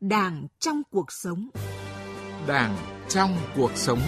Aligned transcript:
Đảng 0.00 0.46
trong 0.58 0.82
cuộc 0.90 1.12
sống. 1.12 1.48
Đảng 2.46 2.76
trong 3.08 3.36
cuộc 3.56 3.70
sống. 3.74 4.00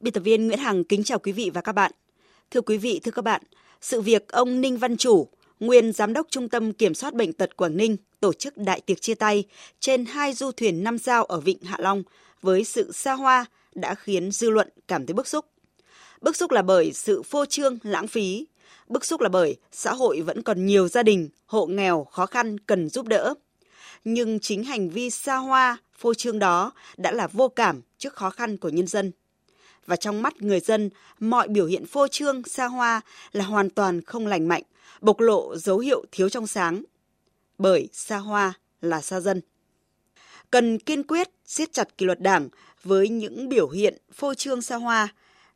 Biên 0.00 0.12
tập 0.12 0.20
viên 0.20 0.46
Nguyễn 0.46 0.58
Hằng 0.58 0.84
kính 0.84 1.04
chào 1.04 1.18
quý 1.18 1.32
vị 1.32 1.50
và 1.54 1.60
các 1.60 1.72
bạn. 1.72 1.92
Thưa 2.50 2.60
quý 2.60 2.76
vị, 2.76 3.00
thưa 3.04 3.10
các 3.10 3.22
bạn, 3.22 3.42
sự 3.80 4.00
việc 4.00 4.28
ông 4.28 4.60
Ninh 4.60 4.76
Văn 4.76 4.96
Chủ, 4.96 5.28
nguyên 5.60 5.92
giám 5.92 6.12
đốc 6.12 6.26
Trung 6.30 6.48
tâm 6.48 6.72
Kiểm 6.72 6.94
soát 6.94 7.14
Bệnh 7.14 7.32
tật 7.32 7.56
Quảng 7.56 7.76
Ninh 7.76 7.96
tổ 8.20 8.32
chức 8.32 8.56
đại 8.56 8.80
tiệc 8.80 9.00
chia 9.00 9.14
tay 9.14 9.44
trên 9.80 10.04
hai 10.04 10.32
du 10.32 10.52
thuyền 10.52 10.84
năm 10.84 10.98
sao 10.98 11.24
ở 11.24 11.40
Vịnh 11.40 11.62
Hạ 11.62 11.76
Long 11.80 12.02
với 12.42 12.64
sự 12.64 12.92
xa 12.92 13.12
hoa 13.12 13.44
đã 13.74 13.94
khiến 13.94 14.30
dư 14.30 14.50
luận 14.50 14.68
cảm 14.88 15.06
thấy 15.06 15.14
bức 15.14 15.26
xúc. 15.26 15.44
Bức 16.20 16.36
xúc 16.36 16.50
là 16.50 16.62
bởi 16.62 16.92
sự 16.92 17.22
phô 17.22 17.44
trương, 17.46 17.78
lãng 17.82 18.06
phí. 18.06 18.46
Bức 18.88 19.04
xúc 19.04 19.20
là 19.20 19.28
bởi 19.28 19.56
xã 19.72 19.92
hội 19.92 20.20
vẫn 20.20 20.42
còn 20.42 20.66
nhiều 20.66 20.88
gia 20.88 21.02
đình, 21.02 21.28
hộ 21.46 21.66
nghèo, 21.66 22.04
khó 22.04 22.26
khăn 22.26 22.58
cần 22.58 22.88
giúp 22.88 23.06
đỡ. 23.06 23.34
Nhưng 24.04 24.40
chính 24.40 24.64
hành 24.64 24.90
vi 24.90 25.10
xa 25.10 25.36
hoa, 25.36 25.76
phô 25.98 26.14
trương 26.14 26.38
đó 26.38 26.72
đã 26.96 27.12
là 27.12 27.26
vô 27.26 27.48
cảm 27.48 27.80
trước 27.98 28.14
khó 28.14 28.30
khăn 28.30 28.56
của 28.56 28.68
nhân 28.68 28.86
dân. 28.86 29.12
Và 29.86 29.96
trong 29.96 30.22
mắt 30.22 30.42
người 30.42 30.60
dân, 30.60 30.90
mọi 31.20 31.48
biểu 31.48 31.66
hiện 31.66 31.86
phô 31.86 32.08
trương, 32.08 32.42
xa 32.44 32.66
hoa 32.66 33.00
là 33.32 33.44
hoàn 33.44 33.70
toàn 33.70 34.02
không 34.02 34.26
lành 34.26 34.48
mạnh, 34.48 34.62
bộc 35.00 35.20
lộ 35.20 35.56
dấu 35.56 35.78
hiệu 35.78 36.04
thiếu 36.12 36.28
trong 36.28 36.46
sáng. 36.46 36.82
Bởi 37.58 37.88
xa 37.92 38.16
hoa 38.16 38.52
là 38.80 39.00
xa 39.00 39.20
dân. 39.20 39.40
Cần 40.50 40.78
kiên 40.78 41.02
quyết 41.02 41.28
siết 41.46 41.72
chặt 41.72 41.98
kỷ 41.98 42.06
luật 42.06 42.20
đảng 42.20 42.48
với 42.84 43.08
những 43.08 43.48
biểu 43.48 43.68
hiện 43.68 43.96
phô 44.12 44.34
trương 44.34 44.62
xa 44.62 44.76
hoa. 44.76 45.08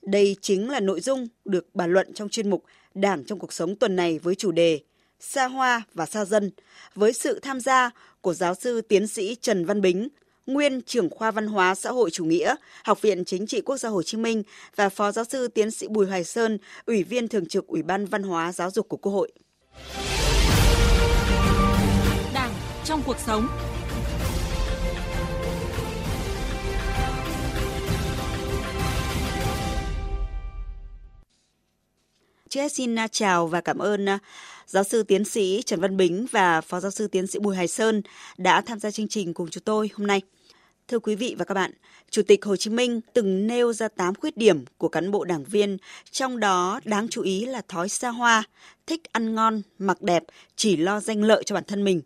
Đây 0.02 0.36
chính 0.40 0.70
là 0.70 0.80
nội 0.80 1.00
dung 1.00 1.28
được 1.44 1.74
bàn 1.74 1.92
luận 1.92 2.14
trong 2.14 2.28
chuyên 2.28 2.50
mục 2.50 2.64
Đảng 2.94 3.24
trong 3.24 3.38
cuộc 3.38 3.52
sống 3.52 3.76
tuần 3.76 3.96
này 3.96 4.18
với 4.18 4.34
chủ 4.34 4.52
đề 4.52 4.80
Xa 5.20 5.46
hoa 5.46 5.82
và 5.94 6.06
xa 6.06 6.24
dân, 6.24 6.50
với 6.94 7.12
sự 7.12 7.40
tham 7.42 7.60
gia 7.60 7.90
của 8.20 8.34
giáo 8.34 8.54
sư 8.54 8.80
tiến 8.80 9.06
sĩ 9.06 9.36
Trần 9.40 9.64
Văn 9.64 9.80
Bính, 9.80 10.08
nguyên 10.46 10.82
trưởng 10.82 11.10
khoa 11.10 11.30
văn 11.30 11.46
hóa 11.46 11.74
xã 11.74 11.90
hội 11.90 12.10
chủ 12.10 12.24
nghĩa, 12.24 12.54
Học 12.84 13.02
viện 13.02 13.24
Chính 13.24 13.46
trị 13.46 13.60
Quốc 13.60 13.76
gia 13.76 13.88
Hồ 13.88 14.02
Chí 14.02 14.16
Minh 14.16 14.42
và 14.76 14.88
phó 14.88 15.12
giáo 15.12 15.24
sư 15.24 15.48
tiến 15.48 15.70
sĩ 15.70 15.88
Bùi 15.88 16.06
Hoài 16.06 16.24
Sơn, 16.24 16.58
ủy 16.86 17.02
viên 17.02 17.28
thường 17.28 17.46
trực 17.46 17.66
Ủy 17.66 17.82
ban 17.82 18.06
Văn 18.06 18.22
hóa 18.22 18.52
Giáo 18.52 18.70
dục 18.70 18.88
của 18.88 18.96
Quốc 18.96 19.12
hội. 19.12 19.32
Đảng 22.34 22.54
trong 22.84 23.02
cuộc 23.06 23.16
sống. 23.26 23.48
Trước 32.52 32.60
hết 32.60 32.72
xin 32.72 32.96
chào 33.12 33.46
và 33.46 33.60
cảm 33.60 33.78
ơn 33.78 34.08
à, 34.08 34.18
giáo 34.66 34.84
sư 34.84 35.02
tiến 35.02 35.24
sĩ 35.24 35.62
Trần 35.66 35.80
Văn 35.80 35.96
Bính 35.96 36.26
và 36.30 36.60
phó 36.60 36.80
giáo 36.80 36.90
sư 36.90 37.08
tiến 37.08 37.26
sĩ 37.26 37.38
Bùi 37.38 37.56
Hải 37.56 37.68
Sơn 37.68 38.02
đã 38.38 38.60
tham 38.60 38.78
gia 38.78 38.90
chương 38.90 39.08
trình 39.08 39.34
cùng 39.34 39.50
chúng 39.50 39.64
tôi 39.64 39.90
hôm 39.94 40.06
nay. 40.06 40.22
Thưa 40.88 40.98
quý 40.98 41.14
vị 41.14 41.34
và 41.38 41.44
các 41.44 41.54
bạn, 41.54 41.70
Chủ 42.10 42.22
tịch 42.22 42.44
Hồ 42.44 42.56
Chí 42.56 42.70
Minh 42.70 43.00
từng 43.12 43.46
nêu 43.46 43.72
ra 43.72 43.88
8 43.88 44.14
khuyết 44.14 44.36
điểm 44.36 44.64
của 44.78 44.88
cán 44.88 45.10
bộ 45.10 45.24
đảng 45.24 45.44
viên, 45.44 45.76
trong 46.10 46.40
đó 46.40 46.80
đáng 46.84 47.08
chú 47.08 47.22
ý 47.22 47.44
là 47.44 47.62
thói 47.68 47.88
xa 47.88 48.08
hoa, 48.08 48.42
thích 48.86 49.00
ăn 49.12 49.34
ngon, 49.34 49.62
mặc 49.78 50.02
đẹp, 50.02 50.22
chỉ 50.56 50.76
lo 50.76 51.00
danh 51.00 51.22
lợi 51.22 51.42
cho 51.44 51.54
bản 51.54 51.64
thân 51.66 51.84
mình. 51.84 52.02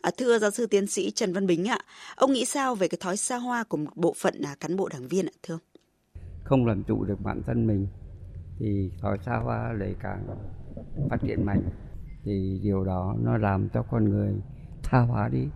À, 0.00 0.10
thưa 0.16 0.38
giáo 0.38 0.50
sư 0.50 0.66
tiến 0.66 0.86
sĩ 0.86 1.10
Trần 1.10 1.32
Văn 1.32 1.46
Bính 1.46 1.68
ạ, 1.68 1.78
ông 2.14 2.32
nghĩ 2.32 2.44
sao 2.44 2.74
về 2.74 2.88
cái 2.88 2.98
thói 3.00 3.16
xa 3.16 3.36
hoa 3.36 3.64
của 3.64 3.76
một 3.76 3.90
bộ 3.94 4.14
phận 4.16 4.34
là 4.38 4.54
cán 4.60 4.76
bộ 4.76 4.88
đảng 4.88 5.08
viên 5.08 5.26
ạ 5.26 5.34
thưa? 5.42 5.58
Không 6.44 6.66
làm 6.66 6.82
chủ 6.88 7.04
được 7.04 7.20
bản 7.24 7.42
thân 7.46 7.66
mình 7.66 7.86
thì 8.60 8.90
thói 9.02 9.18
xa 9.26 9.36
hoa 9.36 9.68
à, 9.68 9.72
lại 9.72 9.94
càng 10.00 10.26
phát 11.10 11.20
triển 11.20 11.46
mạnh? 11.46 11.62
Thì 12.24 12.60
điều 12.62 12.84
đó 12.84 13.14
nó 13.20 13.36
làm 13.36 13.68
cho 13.68 13.82
con 13.82 14.04
người 14.04 14.34
tha 14.82 15.00
hóa 15.00 15.28
đi. 15.28 15.48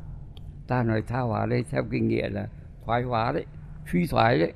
Ta 0.69 0.83
nói 0.83 1.03
tha 1.07 1.21
hóa 1.21 1.47
đây 1.47 1.65
theo 1.71 1.83
cái 1.91 2.01
nghĩa 2.01 2.29
là 2.29 2.49
thoái 2.85 3.03
hóa 3.03 3.33
đấy, 3.33 3.47
suy 3.93 4.07
thoái 4.07 4.39
đấy, 4.39 4.53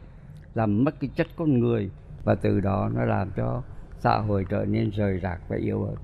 làm 0.55 0.85
mất 0.85 0.95
cái 1.01 1.11
chất 1.17 1.27
con 1.37 1.59
người 1.59 1.91
và 2.25 2.35
từ 2.35 2.61
đó 2.61 2.91
nó 2.95 3.05
làm 3.05 3.31
cho 3.37 3.63
xã 3.99 4.19
hội 4.19 4.47
trở 4.51 4.65
nên 4.65 4.91
rời 4.91 5.21
rạc 5.23 5.41
và 5.49 5.57
yếu 5.57 5.85
ớt. 5.85 5.97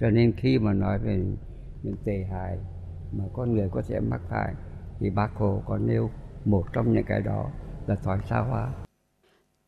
Cho 0.00 0.10
nên 0.10 0.32
khi 0.32 0.58
mà 0.58 0.72
nói 0.72 0.98
về 0.98 1.24
những 1.82 1.96
tệ 2.04 2.26
hại 2.30 2.58
mà 3.12 3.24
con 3.32 3.54
người 3.54 3.68
có 3.72 3.82
thể 3.88 4.00
mắc 4.00 4.20
phải 4.28 4.54
thì 5.00 5.10
bác 5.10 5.34
hồ 5.34 5.62
có 5.66 5.78
nêu 5.78 6.10
một 6.44 6.64
trong 6.72 6.92
những 6.92 7.04
cái 7.04 7.20
đó 7.20 7.50
là 7.86 7.94
thoái 7.94 8.18
xa 8.28 8.38
hóa. 8.38 8.72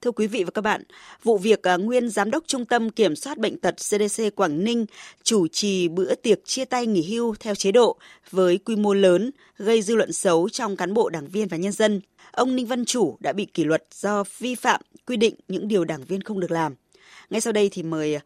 Thưa 0.02 0.10
quý 0.10 0.26
vị 0.26 0.44
và 0.44 0.50
các 0.50 0.62
bạn, 0.62 0.82
vụ 1.22 1.38
việc 1.38 1.62
à, 1.62 1.76
nguyên 1.76 2.08
giám 2.08 2.30
đốc 2.30 2.44
Trung 2.46 2.64
tâm 2.64 2.90
Kiểm 2.90 3.16
soát 3.16 3.38
bệnh 3.38 3.58
tật 3.58 3.74
CDC 3.76 4.22
Quảng 4.36 4.64
Ninh 4.64 4.86
chủ 5.22 5.48
trì 5.48 5.88
bữa 5.88 6.14
tiệc 6.14 6.44
chia 6.44 6.64
tay 6.64 6.86
nghỉ 6.86 7.02
hưu 7.10 7.34
theo 7.40 7.54
chế 7.54 7.72
độ 7.72 7.96
với 8.30 8.58
quy 8.58 8.76
mô 8.76 8.94
lớn 8.94 9.30
gây 9.58 9.82
dư 9.82 9.96
luận 9.96 10.12
xấu 10.12 10.48
trong 10.48 10.76
cán 10.76 10.94
bộ 10.94 11.08
đảng 11.08 11.28
viên 11.28 11.48
và 11.48 11.56
nhân 11.56 11.72
dân. 11.72 12.00
Ông 12.32 12.56
Ninh 12.56 12.66
Văn 12.66 12.84
Chủ 12.84 13.16
đã 13.20 13.32
bị 13.32 13.44
kỷ 13.44 13.64
luật 13.64 13.84
do 13.94 14.24
vi 14.38 14.54
phạm 14.54 14.80
quy 15.06 15.16
định 15.16 15.34
những 15.48 15.68
điều 15.68 15.84
đảng 15.84 16.04
viên 16.04 16.22
không 16.22 16.40
được 16.40 16.50
làm. 16.50 16.74
Ngay 17.30 17.40
sau 17.40 17.52
đây 17.52 17.68
thì 17.72 17.82
mời 17.82 18.14
à, 18.14 18.20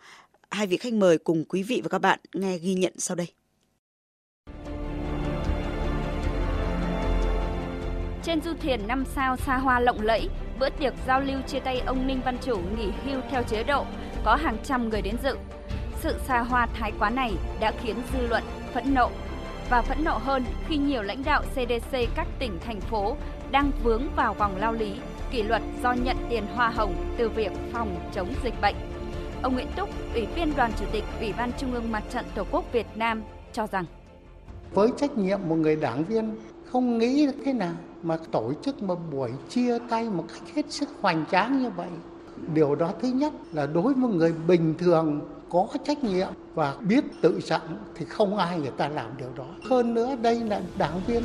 hai 0.51 0.67
vị 0.67 0.77
khách 0.77 0.93
mời 0.93 1.19
cùng 1.19 1.45
quý 1.45 1.63
vị 1.63 1.81
và 1.85 1.89
các 1.89 1.99
bạn 1.99 2.19
nghe 2.35 2.59
ghi 2.59 2.75
nhận 2.75 2.93
sau 2.99 3.15
đây. 3.15 3.27
Trên 8.23 8.41
du 8.45 8.51
thuyền 8.63 8.87
năm 8.87 9.05
sao 9.15 9.37
xa 9.37 9.57
hoa 9.57 9.81
lộng 9.81 10.01
lẫy, 10.01 10.29
bữa 10.59 10.71
tiệc 10.71 10.95
giao 11.07 11.21
lưu 11.21 11.41
chia 11.47 11.61
tay 11.61 11.83
ông 11.87 12.07
Ninh 12.07 12.21
Văn 12.25 12.39
Chủ 12.43 12.61
nghỉ 12.77 12.89
hưu 13.05 13.21
theo 13.31 13.43
chế 13.43 13.63
độ, 13.63 13.85
có 14.25 14.37
hàng 14.37 14.57
trăm 14.65 14.89
người 14.89 15.03
đến 15.03 15.17
dự. 15.23 15.37
Sự 16.01 16.15
xa 16.27 16.39
hoa 16.41 16.67
thái 16.67 16.93
quá 16.99 17.11
này 17.11 17.33
đã 17.61 17.73
khiến 17.83 17.97
dư 18.13 18.27
luận 18.27 18.43
phẫn 18.75 18.95
nộ 18.95 19.11
và 19.71 19.83
phẫn 19.83 20.05
nộ 20.05 20.19
hơn 20.19 20.45
khi 20.69 20.77
nhiều 20.77 21.03
lãnh 21.03 21.25
đạo 21.25 21.43
CDC 21.43 21.97
các 22.15 22.27
tỉnh 22.39 22.59
thành 22.67 22.81
phố 22.81 23.17
đang 23.51 23.71
vướng 23.83 24.03
vào 24.17 24.35
vòng 24.35 24.57
lao 24.57 24.73
lý, 24.73 24.95
kỷ 25.31 25.43
luật 25.43 25.63
do 25.83 25.93
nhận 25.93 26.17
tiền 26.29 26.47
hoa 26.55 26.69
hồng 26.69 26.95
từ 27.17 27.29
việc 27.29 27.53
phòng 27.73 28.11
chống 28.15 28.29
dịch 28.45 28.61
bệnh. 28.61 28.77
Ông 29.43 29.55
Nguyễn 29.55 29.69
Túc, 29.77 29.89
Ủy 30.15 30.27
viên 30.27 30.57
Đoàn 30.57 30.73
Chủ 30.79 30.85
tịch 30.93 31.05
Ủy 31.21 31.33
ban 31.33 31.53
Trung 31.59 31.75
ương 31.75 31.93
Mặt 31.93 32.03
trận 32.11 32.25
Tổ 32.35 32.45
quốc 32.51 32.65
Việt 32.73 32.87
Nam 32.95 33.23
cho 33.53 33.67
rằng 33.67 33.85
với 34.75 34.89
trách 34.97 35.19
nhiệm 35.19 35.39
một 35.49 35.55
người 35.55 35.77
đảng 35.77 36.05
viên 36.05 36.37
không 36.75 36.99
nghĩ 36.99 37.27
thế 37.45 37.53
nào 37.53 37.73
mà 38.03 38.17
tổ 38.31 38.53
chức 38.63 38.83
một 38.83 38.99
buổi 39.13 39.31
chia 39.49 39.79
tay 39.91 40.11
một 40.11 40.25
cách 40.29 40.43
hết 40.55 40.73
sức 40.73 40.89
hoành 41.01 41.25
tráng 41.31 41.63
như 41.63 41.71
vậy. 41.71 41.89
Điều 42.55 42.75
đó 42.75 42.91
thứ 43.03 43.09
nhất 43.09 43.33
là 43.53 43.67
đối 43.67 43.95
với 43.95 44.11
người 44.11 44.33
bình 44.47 44.75
thường 44.79 45.21
có 45.51 45.67
trách 45.85 46.05
nhiệm 46.05 46.29
và 46.55 46.75
biết 46.81 47.05
tự 47.23 47.41
trọng 47.45 47.85
thì 47.95 48.05
không 48.05 48.37
ai 48.37 48.59
người 48.59 48.71
ta 48.77 48.89
làm 48.89 49.11
điều 49.19 49.29
đó. 49.37 49.45
Hơn 49.71 49.95
nữa 49.95 50.17
đây 50.23 50.41
là 50.41 50.61
đảng 50.79 51.01
viên. 51.07 51.23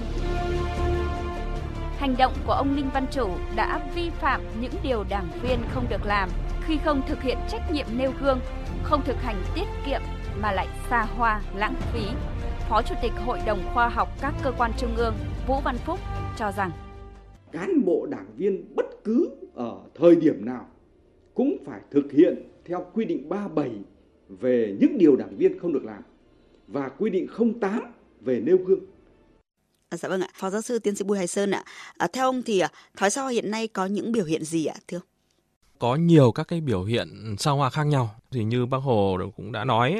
Hành 1.97 2.15
động 2.17 2.33
của 2.45 2.53
ông 2.53 2.75
Ninh 2.75 2.89
Văn 2.93 3.05
Chủ 3.11 3.27
đã 3.55 3.81
vi 3.95 4.09
phạm 4.09 4.41
những 4.61 4.73
điều 4.83 5.03
đảng 5.09 5.29
viên 5.41 5.59
không 5.73 5.85
được 5.89 6.05
làm 6.05 6.29
khi 6.65 6.77
không 6.85 7.01
thực 7.07 7.21
hiện 7.21 7.37
trách 7.49 7.71
nhiệm 7.71 7.85
nêu 7.97 8.11
gương, 8.21 8.39
không 8.83 9.01
thực 9.05 9.17
hành 9.21 9.43
tiết 9.55 9.67
kiệm 9.85 10.01
mà 10.41 10.51
lại 10.51 10.67
xa 10.89 11.07
hoa, 11.17 11.41
lãng 11.55 11.75
phí. 11.93 12.01
Phó 12.69 12.81
Chủ 12.81 12.95
tịch 13.01 13.13
Hội 13.25 13.39
đồng 13.45 13.59
Khoa 13.73 13.89
học 13.89 14.09
các 14.21 14.33
cơ 14.43 14.51
quan 14.57 14.71
trung 14.77 14.95
ương 14.95 15.13
Vũ 15.49 15.59
Văn 15.59 15.77
Phúc 15.85 15.99
cho 16.37 16.51
rằng 16.51 16.71
cán 17.51 17.85
bộ 17.85 18.07
đảng 18.11 18.25
viên 18.37 18.75
bất 18.75 18.85
cứ 19.03 19.29
ở 19.53 19.79
thời 19.95 20.15
điểm 20.15 20.45
nào 20.45 20.67
cũng 21.33 21.57
phải 21.65 21.81
thực 21.91 22.11
hiện 22.11 22.49
theo 22.65 22.85
quy 22.93 23.05
định 23.05 23.29
37 23.29 23.71
về 24.29 24.77
những 24.79 24.97
điều 24.97 25.15
đảng 25.15 25.37
viên 25.37 25.59
không 25.59 25.73
được 25.73 25.85
làm 25.85 26.03
và 26.67 26.89
quy 26.89 27.09
định 27.09 27.27
08 27.61 27.93
về 28.21 28.39
nêu 28.39 28.57
gương. 28.57 28.79
À, 29.89 29.97
dạ 29.97 30.09
vâng 30.09 30.21
ạ, 30.21 30.29
Phó 30.33 30.49
giáo 30.49 30.61
sư 30.61 30.79
tiến 30.79 30.95
sĩ 30.95 31.03
Bùi 31.03 31.17
Hải 31.17 31.27
Sơn 31.27 31.51
ạ. 31.51 31.63
À, 31.97 32.07
theo 32.13 32.25
ông 32.25 32.43
thì 32.43 32.59
à, 32.59 32.71
thói 32.97 33.09
sao 33.09 33.27
hiện 33.27 33.51
nay 33.51 33.67
có 33.67 33.85
những 33.85 34.11
biểu 34.11 34.25
hiện 34.25 34.43
gì 34.43 34.65
ạ, 34.65 34.75
thưa 34.87 34.97
ông? 34.97 35.08
Có 35.79 35.95
nhiều 35.95 36.31
các 36.31 36.47
cái 36.47 36.61
biểu 36.61 36.83
hiện 36.83 37.35
sao 37.39 37.57
hoa 37.57 37.69
khác 37.69 37.83
nhau 37.83 38.15
thì 38.31 38.43
như 38.43 38.65
bác 38.65 38.77
hồ 38.77 39.17
cũng 39.37 39.51
đã 39.51 39.63
nói, 39.63 39.95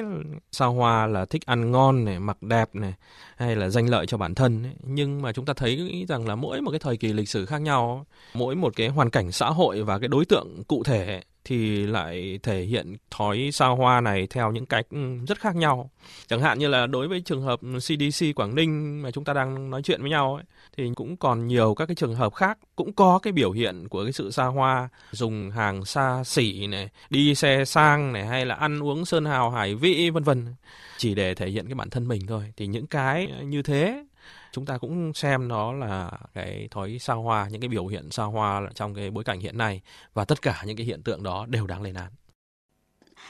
sao 0.52 0.74
hoa 0.74 1.08
là 1.08 1.26
thích 1.26 1.46
ăn 1.46 1.72
ngon 1.72 2.06
này, 2.06 2.20
mặc 2.20 2.44
đẹp 2.44 2.76
này, 2.76 2.94
hay 3.38 3.56
là 3.56 3.70
danh 3.70 3.90
lợi 3.90 4.06
cho 4.06 4.18
bản 4.18 4.36
thân 4.36 4.64
ấy. 4.64 4.74
nhưng 4.84 5.22
mà 5.22 5.34
chúng 5.34 5.46
ta 5.46 5.54
thấy 5.54 6.06
rằng 6.08 6.28
là 6.28 6.36
mỗi 6.36 6.62
một 6.62 6.72
cái 6.72 6.80
thời 6.80 6.98
kỳ 6.98 7.14
lịch 7.14 7.30
sử 7.30 7.46
khác 7.46 7.62
nhau, 7.62 8.06
mỗi 8.34 8.56
một 8.56 8.74
cái 8.76 8.88
hoàn 8.88 9.10
cảnh 9.10 9.32
xã 9.32 9.50
hội 9.50 9.84
và 9.84 10.00
cái 10.00 10.08
đối 10.08 10.26
tượng 10.26 10.64
cụ 10.68 10.84
thể 10.84 11.22
thì 11.50 11.86
lại 11.86 12.40
thể 12.44 12.62
hiện 12.62 12.96
thói 13.12 13.50
sao 13.54 13.76
hoa 13.76 14.02
này 14.02 14.28
theo 14.28 14.52
những 14.52 14.66
cách 14.66 14.86
ừ, 14.90 15.18
rất 15.28 15.40
khác 15.40 15.56
nhau. 15.56 15.90
Chẳng 16.28 16.42
hạn 16.42 16.60
như 16.60 16.68
là 16.68 16.88
đối 16.88 17.08
với 17.08 17.22
trường 17.26 17.42
hợp 17.42 17.60
CDC 17.60 18.26
Quảng 18.36 18.56
Ninh 18.56 19.02
mà 19.02 19.12
chúng 19.12 19.24
ta 19.24 19.34
đang 19.34 19.70
nói 19.70 19.82
chuyện 19.82 20.02
với 20.02 20.10
nhau 20.10 20.36
ấy, 20.36 20.44
thì 20.78 20.92
cũng 20.96 21.18
còn 21.18 21.48
nhiều 21.48 21.74
các 21.74 21.86
cái 21.86 21.96
trường 21.96 22.16
hợp 22.16 22.34
khác 22.34 22.58
cũng 22.76 22.94
có 22.94 23.20
cái 23.20 23.34
biểu 23.34 23.52
hiện 23.52 23.88
của 23.90 24.04
cái 24.04 24.14
sự 24.14 24.32
xa 24.32 24.46
hoa, 24.46 24.90
dùng 25.12 25.52
hàng 25.52 25.86
xa 25.86 26.24
xỉ 26.24 26.68
này, 26.68 26.90
đi 27.10 27.36
xe 27.36 27.66
sang 27.66 28.14
này 28.14 28.26
hay 28.26 28.46
là 28.46 28.56
ăn 28.56 28.84
uống 28.84 29.06
sơn 29.06 29.26
hào 29.26 29.52
hải 29.52 29.76
vị 29.76 30.10
vân 30.10 30.24
vân 30.24 30.56
chỉ 30.98 31.16
để 31.16 31.36
thể 31.36 31.48
hiện 31.50 31.66
cái 31.66 31.76
bản 31.76 31.90
thân 31.90 32.08
mình 32.08 32.28
thôi. 32.28 32.54
Thì 32.58 32.68
những 32.68 32.88
cái 32.88 33.28
như 33.44 33.62
thế 33.62 34.04
chúng 34.52 34.66
ta 34.66 34.78
cũng 34.78 35.14
xem 35.14 35.48
nó 35.48 35.74
là 35.74 36.12
cái 36.34 36.68
thói 36.72 36.98
xa 37.00 37.14
hoa 37.14 37.50
những 37.50 37.62
cái 37.62 37.70
biểu 37.70 37.88
hiện 37.88 38.12
xa 38.12 38.24
hoa 38.24 38.62
trong 38.76 38.96
cái 38.96 39.12
bối 39.12 39.24
cảnh 39.24 39.40
hiện 39.40 39.58
nay 39.58 39.82
và 40.14 40.26
tất 40.26 40.42
cả 40.42 40.64
những 40.66 40.78
cái 40.78 40.86
hiện 40.86 41.04
tượng 41.04 41.24
đó 41.24 41.46
đều 41.50 41.68
đáng 41.68 41.82
lên 41.82 41.94
án 41.94 42.12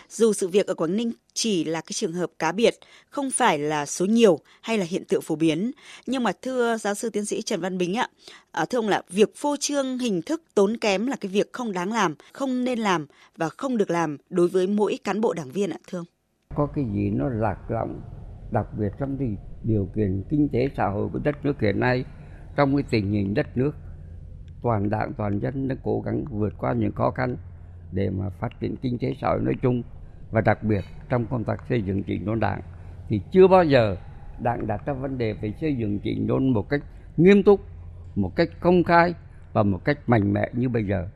dù 0.09 0.33
sự 0.33 0.47
việc 0.47 0.67
ở 0.67 0.73
Quảng 0.73 0.95
Ninh 0.95 1.11
chỉ 1.33 1.63
là 1.63 1.81
cái 1.81 1.91
trường 1.93 2.13
hợp 2.13 2.29
cá 2.39 2.51
biệt, 2.51 2.73
không 3.09 3.31
phải 3.31 3.59
là 3.59 3.85
số 3.85 4.05
nhiều 4.05 4.39
hay 4.61 4.77
là 4.77 4.85
hiện 4.85 5.03
tượng 5.05 5.21
phổ 5.21 5.35
biến, 5.35 5.71
nhưng 6.05 6.23
mà 6.23 6.31
thưa 6.41 6.77
giáo 6.77 6.95
sư 6.95 7.09
tiến 7.09 7.25
sĩ 7.25 7.41
Trần 7.41 7.61
Văn 7.61 7.77
Bính 7.77 7.97
ạ, 7.97 8.07
à, 8.51 8.65
thưa 8.65 8.77
ông 8.77 8.89
là 8.89 9.01
việc 9.09 9.35
phô 9.35 9.55
trương 9.59 9.97
hình 9.97 10.21
thức 10.21 10.43
tốn 10.55 10.77
kém 10.77 11.07
là 11.07 11.15
cái 11.21 11.31
việc 11.31 11.53
không 11.53 11.71
đáng 11.71 11.93
làm, 11.93 12.15
không 12.33 12.63
nên 12.63 12.79
làm 12.79 13.05
và 13.37 13.49
không 13.49 13.77
được 13.77 13.89
làm 13.89 14.17
đối 14.29 14.47
với 14.47 14.67
mỗi 14.67 14.99
cán 15.03 15.21
bộ 15.21 15.33
đảng 15.33 15.51
viên 15.51 15.69
ạ, 15.69 15.77
thưa 15.87 15.97
ông. 15.97 16.05
Có 16.55 16.67
cái 16.75 16.85
gì 16.93 17.09
nó 17.09 17.29
lạc 17.29 17.57
lõng, 17.69 18.01
đặc 18.51 18.65
biệt 18.79 18.89
trong 18.99 19.17
cái 19.19 19.27
điều 19.63 19.89
kiện 19.95 20.23
kinh 20.29 20.49
tế 20.49 20.69
xã 20.77 20.87
hội 20.87 21.09
của 21.13 21.19
đất 21.23 21.45
nước 21.45 21.61
hiện 21.61 21.79
nay, 21.79 22.05
trong 22.55 22.75
cái 22.75 22.83
tình 22.89 23.11
hình 23.11 23.33
đất 23.33 23.57
nước 23.57 23.75
toàn 24.61 24.89
đảng 24.89 25.13
toàn 25.13 25.39
dân 25.39 25.67
đã 25.67 25.75
cố 25.83 26.01
gắng 26.01 26.25
vượt 26.29 26.53
qua 26.57 26.73
những 26.73 26.91
khó 26.91 27.11
khăn 27.11 27.37
để 27.91 28.09
mà 28.09 28.29
phát 28.29 28.59
triển 28.59 28.75
kinh 28.81 28.97
tế 28.97 29.13
xã 29.21 29.29
hội 29.29 29.39
nói 29.41 29.53
chung 29.61 29.83
và 30.31 30.41
đặc 30.41 30.63
biệt 30.63 30.83
trong 31.09 31.25
công 31.25 31.43
tác 31.43 31.63
xây 31.69 31.81
dựng 31.81 32.03
chỉnh 32.03 32.25
đốn 32.25 32.39
đảng. 32.39 32.61
Thì 33.07 33.21
chưa 33.31 33.47
bao 33.47 33.63
giờ 33.63 33.95
đảng 34.41 34.67
đặt 34.67 34.85
ra 34.85 34.93
vấn 34.93 35.17
đề 35.17 35.33
về 35.33 35.53
xây 35.61 35.75
dựng 35.75 35.99
chỉnh 35.99 36.27
đốn 36.27 36.49
một 36.49 36.69
cách 36.69 36.81
nghiêm 37.17 37.43
túc 37.43 37.59
một 38.15 38.35
cách 38.35 38.49
công 38.59 38.83
khai 38.83 39.13
và 39.53 39.63
một 39.63 39.85
cách 39.85 39.97
mạnh 40.07 40.33
mẽ 40.33 40.49
như 40.53 40.69
bây 40.69 40.85
giờ. 40.85 41.07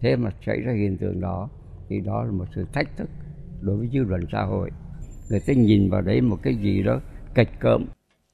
Thế 0.00 0.16
mà 0.16 0.30
xảy 0.46 0.60
ra 0.60 0.72
hiện 0.72 0.98
tượng 0.98 1.20
đó 1.20 1.48
thì 1.88 2.00
đó 2.00 2.24
là 2.24 2.30
một 2.30 2.44
sự 2.54 2.66
thách 2.72 2.96
thức 2.96 3.08
đối 3.60 3.76
với 3.76 3.88
dư 3.92 4.04
luận 4.04 4.24
xã 4.32 4.42
hội. 4.42 4.70
Người 5.30 5.40
ta 5.46 5.52
nhìn 5.52 5.90
vào 5.90 6.00
đấy 6.00 6.20
một 6.20 6.36
cái 6.42 6.54
gì 6.54 6.82
đó 6.82 7.00
kịch 7.34 7.48
cỡm 7.60 7.86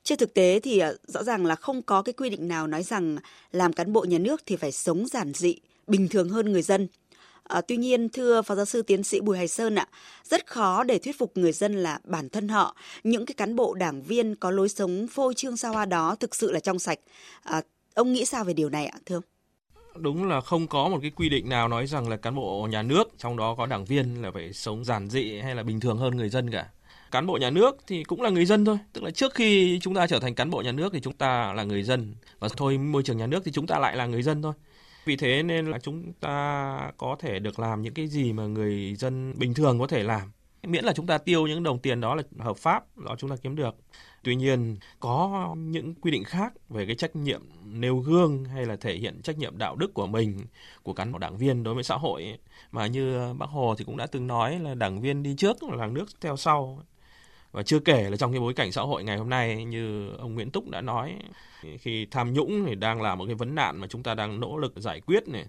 trên 0.05 0.19
thực 0.19 0.35
tế 0.35 0.61
thì 0.61 0.79
ờ, 0.79 0.97
rõ 1.07 1.23
ràng 1.23 1.47
là 1.47 1.55
không 1.55 1.83
có 1.83 2.03
cái 2.03 2.13
quy 2.13 2.31
định 2.31 2.49
nào 2.49 2.67
nói 2.67 2.83
rằng 2.83 3.17
làm 3.53 3.73
cán 3.73 3.93
bộ 3.93 4.05
nhà 4.05 4.19
nước 4.19 4.43
thì 4.47 4.57
phải 4.57 4.73
sống 4.73 5.07
giản 5.07 5.33
dị, 5.35 5.57
bình 5.87 6.09
thường 6.09 6.29
hơn 6.29 6.53
người 6.53 6.63
dân. 6.63 6.89
À, 7.45 7.61
tuy 7.61 7.77
nhiên, 7.77 8.09
thưa 8.09 8.43
Phó 8.43 8.55
Giáo 8.55 8.65
sư 8.65 8.83
Tiến 8.83 9.03
sĩ 9.03 9.21
Bùi 9.21 9.37
Hải 9.37 9.49
Sơn 9.49 9.75
ạ, 9.75 9.87
rất 10.25 10.47
khó 10.47 10.85
để 10.85 10.99
thuyết 10.99 11.19
phục 11.19 11.37
người 11.37 11.53
dân 11.53 11.75
là 11.75 11.99
bản 12.05 12.29
thân 12.29 12.49
họ, 12.49 12.77
những 13.05 13.27
cái 13.27 13.35
cán 13.35 13.57
bộ 13.57 13.75
đảng 13.75 14.03
viên 14.03 14.35
có 14.35 14.51
lối 14.51 14.69
sống 14.69 15.07
phô 15.11 15.33
trương 15.33 15.57
xa 15.57 15.69
hoa 15.69 15.85
đó 15.85 16.17
thực 16.21 16.35
sự 16.35 16.53
là 16.53 16.61
trong 16.61 16.79
sạch. 16.79 16.99
À, 17.43 17.63
ông 17.95 18.13
nghĩ 18.13 18.25
sao 18.25 18.45
về 18.45 18.53
điều 18.53 18.69
này 18.69 18.87
ạ, 18.87 18.99
thưa 19.07 19.17
ông? 19.17 19.23
đúng 19.97 20.29
là 20.29 20.41
không 20.41 20.67
có 20.67 20.89
một 20.89 20.99
cái 21.03 21.11
quy 21.11 21.29
định 21.29 21.49
nào 21.49 21.69
nói 21.69 21.87
rằng 21.87 22.09
là 22.09 22.17
cán 22.17 22.35
bộ 22.35 22.69
nhà 22.71 22.83
nước 22.83 23.09
trong 23.19 23.37
đó 23.37 23.55
có 23.55 23.67
đảng 23.67 23.85
viên 23.85 24.23
là 24.23 24.31
phải 24.35 24.53
sống 24.53 24.85
giản 24.85 25.09
dị 25.11 25.39
hay 25.39 25.55
là 25.55 25.63
bình 25.63 25.81
thường 25.81 25.99
hơn 25.99 26.17
người 26.17 26.29
dân 26.29 26.51
cả 26.51 26.69
cán 27.11 27.27
bộ 27.27 27.37
nhà 27.37 27.51
nước 27.51 27.77
thì 27.87 28.05
cũng 28.05 28.23
là 28.23 28.31
người 28.31 28.45
dân 28.45 28.65
thôi. 28.65 28.79
Tức 28.93 29.05
là 29.05 29.11
trước 29.11 29.35
khi 29.35 29.79
chúng 29.83 29.95
ta 29.95 30.07
trở 30.07 30.21
thành 30.21 30.35
cán 30.35 30.51
bộ 30.51 30.63
nhà 30.63 30.73
nước 30.73 30.93
thì 30.93 31.01
chúng 31.01 31.13
ta 31.13 31.53
là 31.53 31.65
người 31.65 31.83
dân. 31.83 32.15
Và 32.39 32.49
thôi, 32.57 32.79
môi 32.79 33.03
trường 33.03 33.17
nhà 33.17 33.27
nước 33.27 33.45
thì 33.45 33.53
chúng 33.53 33.67
ta 33.67 33.79
lại 33.79 33.97
là 33.97 34.07
người 34.07 34.23
dân 34.23 34.43
thôi. 34.43 34.53
Vì 35.05 35.17
thế 35.17 35.43
nên 35.43 35.67
là 35.71 35.79
chúng 35.79 36.13
ta 36.13 36.93
có 36.97 37.17
thể 37.19 37.39
được 37.39 37.59
làm 37.59 37.83
những 37.83 37.95
cái 37.95 38.07
gì 38.07 38.33
mà 38.33 38.47
người 38.47 38.95
dân 38.95 39.35
bình 39.39 39.55
thường 39.55 39.79
có 39.79 39.87
thể 39.87 40.03
làm. 40.03 40.33
Miễn 40.63 40.85
là 40.85 40.93
chúng 40.93 41.07
ta 41.07 41.19
tiêu 41.19 41.47
những 41.47 41.63
đồng 41.63 41.79
tiền 41.79 42.01
đó 42.01 42.15
là 42.15 42.23
hợp 42.39 42.57
pháp, 42.57 42.99
đó 42.99 43.15
chúng 43.19 43.31
ta 43.31 43.37
kiếm 43.43 43.57
được. 43.57 43.77
Tuy 44.23 44.37
nhiên, 44.37 44.77
có 45.01 45.55
những 45.59 45.95
quy 45.95 46.11
định 46.11 46.25
khác 46.25 46.53
về 46.69 46.87
cái 46.87 46.95
trách 46.95 47.17
nhiệm 47.17 47.43
nêu 47.65 47.99
gương 47.99 48.45
hay 48.45 48.67
là 48.67 48.77
thể 48.77 48.95
hiện 48.95 49.23
trách 49.23 49.39
nhiệm 49.39 49.59
đạo 49.59 49.77
đức 49.77 49.95
của 49.95 50.07
mình, 50.07 50.39
của 50.83 50.93
cán 50.93 51.13
bộ 51.13 51.19
đảng 51.19 51.37
viên 51.37 51.63
đối 51.63 51.75
với 51.75 51.85
xã 51.85 51.95
hội 51.95 52.39
mà 52.73 52.87
như 52.87 53.35
bác 53.39 53.51
hồ 53.51 53.75
thì 53.79 53.85
cũng 53.85 53.97
đã 53.97 54.07
từng 54.07 54.27
nói 54.27 54.59
là 54.59 54.75
đảng 54.75 55.01
viên 55.01 55.23
đi 55.23 55.35
trước 55.39 55.63
là 55.63 55.87
nước 55.87 56.07
theo 56.21 56.37
sau 56.37 56.83
và 57.53 57.63
chưa 57.63 57.79
kể 57.81 58.11
là 58.11 58.17
trong 58.17 58.33
cái 58.33 58.41
bối 58.41 58.55
cảnh 58.55 58.73
xã 58.73 58.83
hội 58.83 59.05
ngày 59.05 59.17
hôm 59.17 59.31
nay, 59.31 59.65
như 59.65 60.11
ông 60.11 60.35
Nguyễn 60.35 60.51
Túc 60.51 60.69
đã 60.69 60.81
nói, 60.81 61.15
khi 61.79 62.07
tham 62.11 62.33
nhũng 62.33 62.65
thì 62.67 62.75
đang 62.75 63.03
là 63.03 63.15
một 63.15 63.27
cái 63.27 63.35
vấn 63.35 63.55
nạn 63.55 63.77
mà 63.81 63.87
chúng 63.87 64.03
ta 64.03 64.15
đang 64.15 64.41
nỗ 64.41 64.57
lực 64.57 64.73
giải 64.77 65.01
quyết 65.01 65.29
này. 65.29 65.47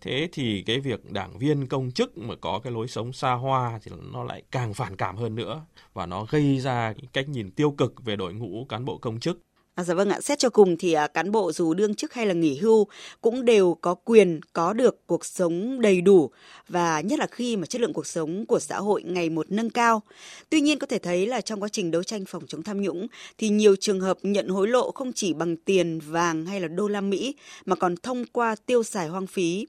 Thế 0.00 0.28
thì 0.32 0.62
cái 0.66 0.80
việc 0.80 1.10
đảng 1.12 1.38
viên, 1.38 1.66
công 1.66 1.90
chức 1.90 2.18
mà 2.18 2.34
có 2.40 2.60
cái 2.64 2.72
lối 2.72 2.88
sống 2.88 3.12
xa 3.12 3.32
hoa 3.32 3.78
thì 3.82 3.92
nó 4.12 4.24
lại 4.24 4.42
càng 4.50 4.74
phản 4.74 4.96
cảm 4.96 5.16
hơn 5.16 5.34
nữa. 5.34 5.64
Và 5.92 6.06
nó 6.06 6.26
gây 6.30 6.60
ra 6.60 6.92
cái 6.92 7.08
cách 7.12 7.28
nhìn 7.28 7.50
tiêu 7.50 7.70
cực 7.70 8.04
về 8.04 8.16
đội 8.16 8.34
ngũ 8.34 8.66
cán 8.68 8.84
bộ 8.84 8.98
công 8.98 9.20
chức. 9.20 9.40
À, 9.78 9.84
dạ 9.84 9.94
vâng 9.94 10.08
ạ, 10.08 10.20
xét 10.20 10.38
cho 10.38 10.50
cùng 10.50 10.76
thì 10.76 10.92
à, 10.92 11.06
cán 11.06 11.32
bộ 11.32 11.52
dù 11.52 11.74
đương 11.74 11.94
chức 11.94 12.14
hay 12.14 12.26
là 12.26 12.34
nghỉ 12.34 12.58
hưu 12.58 12.86
cũng 13.20 13.44
đều 13.44 13.76
có 13.80 13.94
quyền 13.94 14.40
có 14.52 14.72
được 14.72 15.06
cuộc 15.06 15.24
sống 15.24 15.80
đầy 15.80 16.00
đủ 16.00 16.30
và 16.68 17.00
nhất 17.00 17.18
là 17.18 17.26
khi 17.26 17.56
mà 17.56 17.66
chất 17.66 17.80
lượng 17.80 17.92
cuộc 17.92 18.06
sống 18.06 18.46
của 18.46 18.58
xã 18.58 18.78
hội 18.78 19.02
ngày 19.02 19.30
một 19.30 19.46
nâng 19.50 19.70
cao. 19.70 20.02
Tuy 20.50 20.60
nhiên 20.60 20.78
có 20.78 20.86
thể 20.86 20.98
thấy 20.98 21.26
là 21.26 21.40
trong 21.40 21.62
quá 21.62 21.68
trình 21.68 21.90
đấu 21.90 22.02
tranh 22.02 22.24
phòng 22.24 22.42
chống 22.46 22.62
tham 22.62 22.82
nhũng 22.82 23.06
thì 23.38 23.48
nhiều 23.48 23.76
trường 23.76 24.00
hợp 24.00 24.18
nhận 24.22 24.48
hối 24.48 24.68
lộ 24.68 24.90
không 24.90 25.12
chỉ 25.12 25.32
bằng 25.32 25.56
tiền, 25.56 26.00
vàng 26.06 26.46
hay 26.46 26.60
là 26.60 26.68
đô 26.68 26.88
la 26.88 27.00
Mỹ 27.00 27.34
mà 27.66 27.76
còn 27.76 27.96
thông 27.96 28.24
qua 28.32 28.56
tiêu 28.66 28.82
xài 28.82 29.08
hoang 29.08 29.26
phí. 29.26 29.66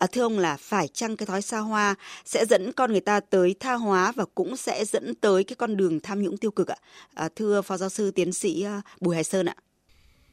À, 0.00 0.06
thưa 0.06 0.22
ông 0.22 0.38
là 0.38 0.56
phải 0.56 0.88
chăng 0.88 1.16
cái 1.16 1.26
thói 1.26 1.42
xa 1.42 1.58
hoa 1.58 1.94
sẽ 2.24 2.46
dẫn 2.46 2.72
con 2.72 2.92
người 2.92 3.00
ta 3.00 3.20
tới 3.20 3.54
tha 3.60 3.74
hóa 3.74 4.12
và 4.16 4.24
cũng 4.34 4.56
sẽ 4.56 4.84
dẫn 4.84 5.14
tới 5.14 5.44
cái 5.44 5.56
con 5.56 5.76
đường 5.76 6.00
tham 6.00 6.22
nhũng 6.22 6.36
tiêu 6.36 6.50
cực 6.50 6.68
ạ? 6.68 6.76
À, 7.14 7.28
thưa 7.36 7.62
phó 7.62 7.76
giáo 7.76 7.88
sư 7.88 8.10
tiến 8.10 8.32
sĩ 8.32 8.62
à, 8.62 8.82
Bùi 9.00 9.14
Hải 9.14 9.24
Sơn 9.24 9.46
ạ. 9.46 9.54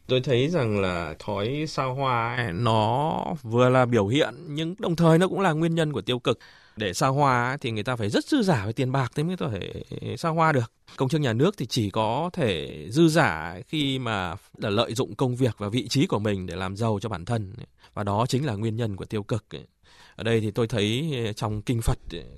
Tôi 0.08 0.22
thấy 0.22 0.48
rằng 0.48 0.82
là 0.82 1.16
thói 1.20 1.66
xa 1.68 1.84
hoa 1.84 2.52
nó 2.56 3.24
vừa 3.44 3.70
là 3.70 3.86
biểu 3.86 4.08
hiện 4.08 4.36
nhưng 4.48 4.76
đồng 4.80 4.96
thời 4.96 5.18
nó 5.18 5.28
cũng 5.28 5.40
là 5.40 5.52
nguyên 5.52 5.76
nhân 5.76 5.94
của 5.94 6.02
tiêu 6.02 6.20
cực. 6.20 6.40
Để 6.78 6.94
xa 6.94 7.08
hoa 7.08 7.58
thì 7.62 7.72
người 7.72 7.84
ta 7.84 7.96
phải 7.96 8.10
rất 8.10 8.26
dư 8.26 8.42
giả 8.42 8.66
về 8.66 8.72
tiền 8.72 8.92
bạc 8.92 9.12
thì 9.16 9.24
mới 9.24 9.38
có 9.38 9.50
thể 9.50 9.84
xa 10.18 10.30
hoa 10.30 10.52
được. 10.52 10.72
Công 10.98 11.10
chức 11.10 11.22
nhà 11.22 11.34
nước 11.34 11.58
thì 11.58 11.66
chỉ 11.66 11.90
có 11.90 12.30
thể 12.34 12.88
dư 12.92 13.08
giả 13.08 13.60
khi 13.68 14.00
mà 14.00 14.36
là 14.58 14.70
lợi 14.70 14.94
dụng 14.94 15.16
công 15.16 15.36
việc 15.36 15.56
và 15.58 15.70
vị 15.70 15.88
trí 15.88 16.08
của 16.08 16.20
mình 16.20 16.46
để 16.46 16.56
làm 16.56 16.76
giàu 16.76 17.00
cho 17.02 17.10
bản 17.10 17.26
thân 17.26 17.54
và 17.94 18.04
đó 18.04 18.26
chính 18.30 18.46
là 18.46 18.54
nguyên 18.54 18.76
nhân 18.76 18.96
của 18.96 19.06
tiêu 19.06 19.24
cực 19.24 19.46
ở 20.16 20.24
đây 20.24 20.42
thì 20.42 20.52
tôi 20.52 20.68
thấy 20.68 21.16
trong 21.36 21.62
kinh 21.62 21.82
Phật 21.82 21.98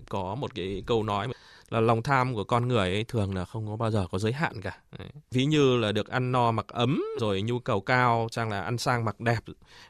có 0.09 0.35
một 0.35 0.55
cái 0.55 0.83
câu 0.85 1.03
nói 1.03 1.27
là 1.69 1.79
lòng 1.79 2.03
tham 2.03 2.35
của 2.35 2.43
con 2.43 2.67
người 2.67 2.89
ấy 2.89 3.03
thường 3.03 3.35
là 3.35 3.45
không 3.45 3.67
có 3.67 3.75
bao 3.75 3.91
giờ 3.91 4.07
có 4.11 4.19
giới 4.19 4.33
hạn 4.33 4.61
cả. 4.61 4.77
Ví 5.31 5.45
như 5.45 5.77
là 5.77 5.91
được 5.91 6.07
ăn 6.07 6.31
no 6.31 6.51
mặc 6.51 6.67
ấm, 6.67 7.03
rồi 7.19 7.41
nhu 7.41 7.59
cầu 7.59 7.81
cao 7.81 8.27
sang 8.31 8.49
là 8.49 8.61
ăn 8.61 8.77
sang 8.77 9.05
mặc 9.05 9.19
đẹp, 9.19 9.39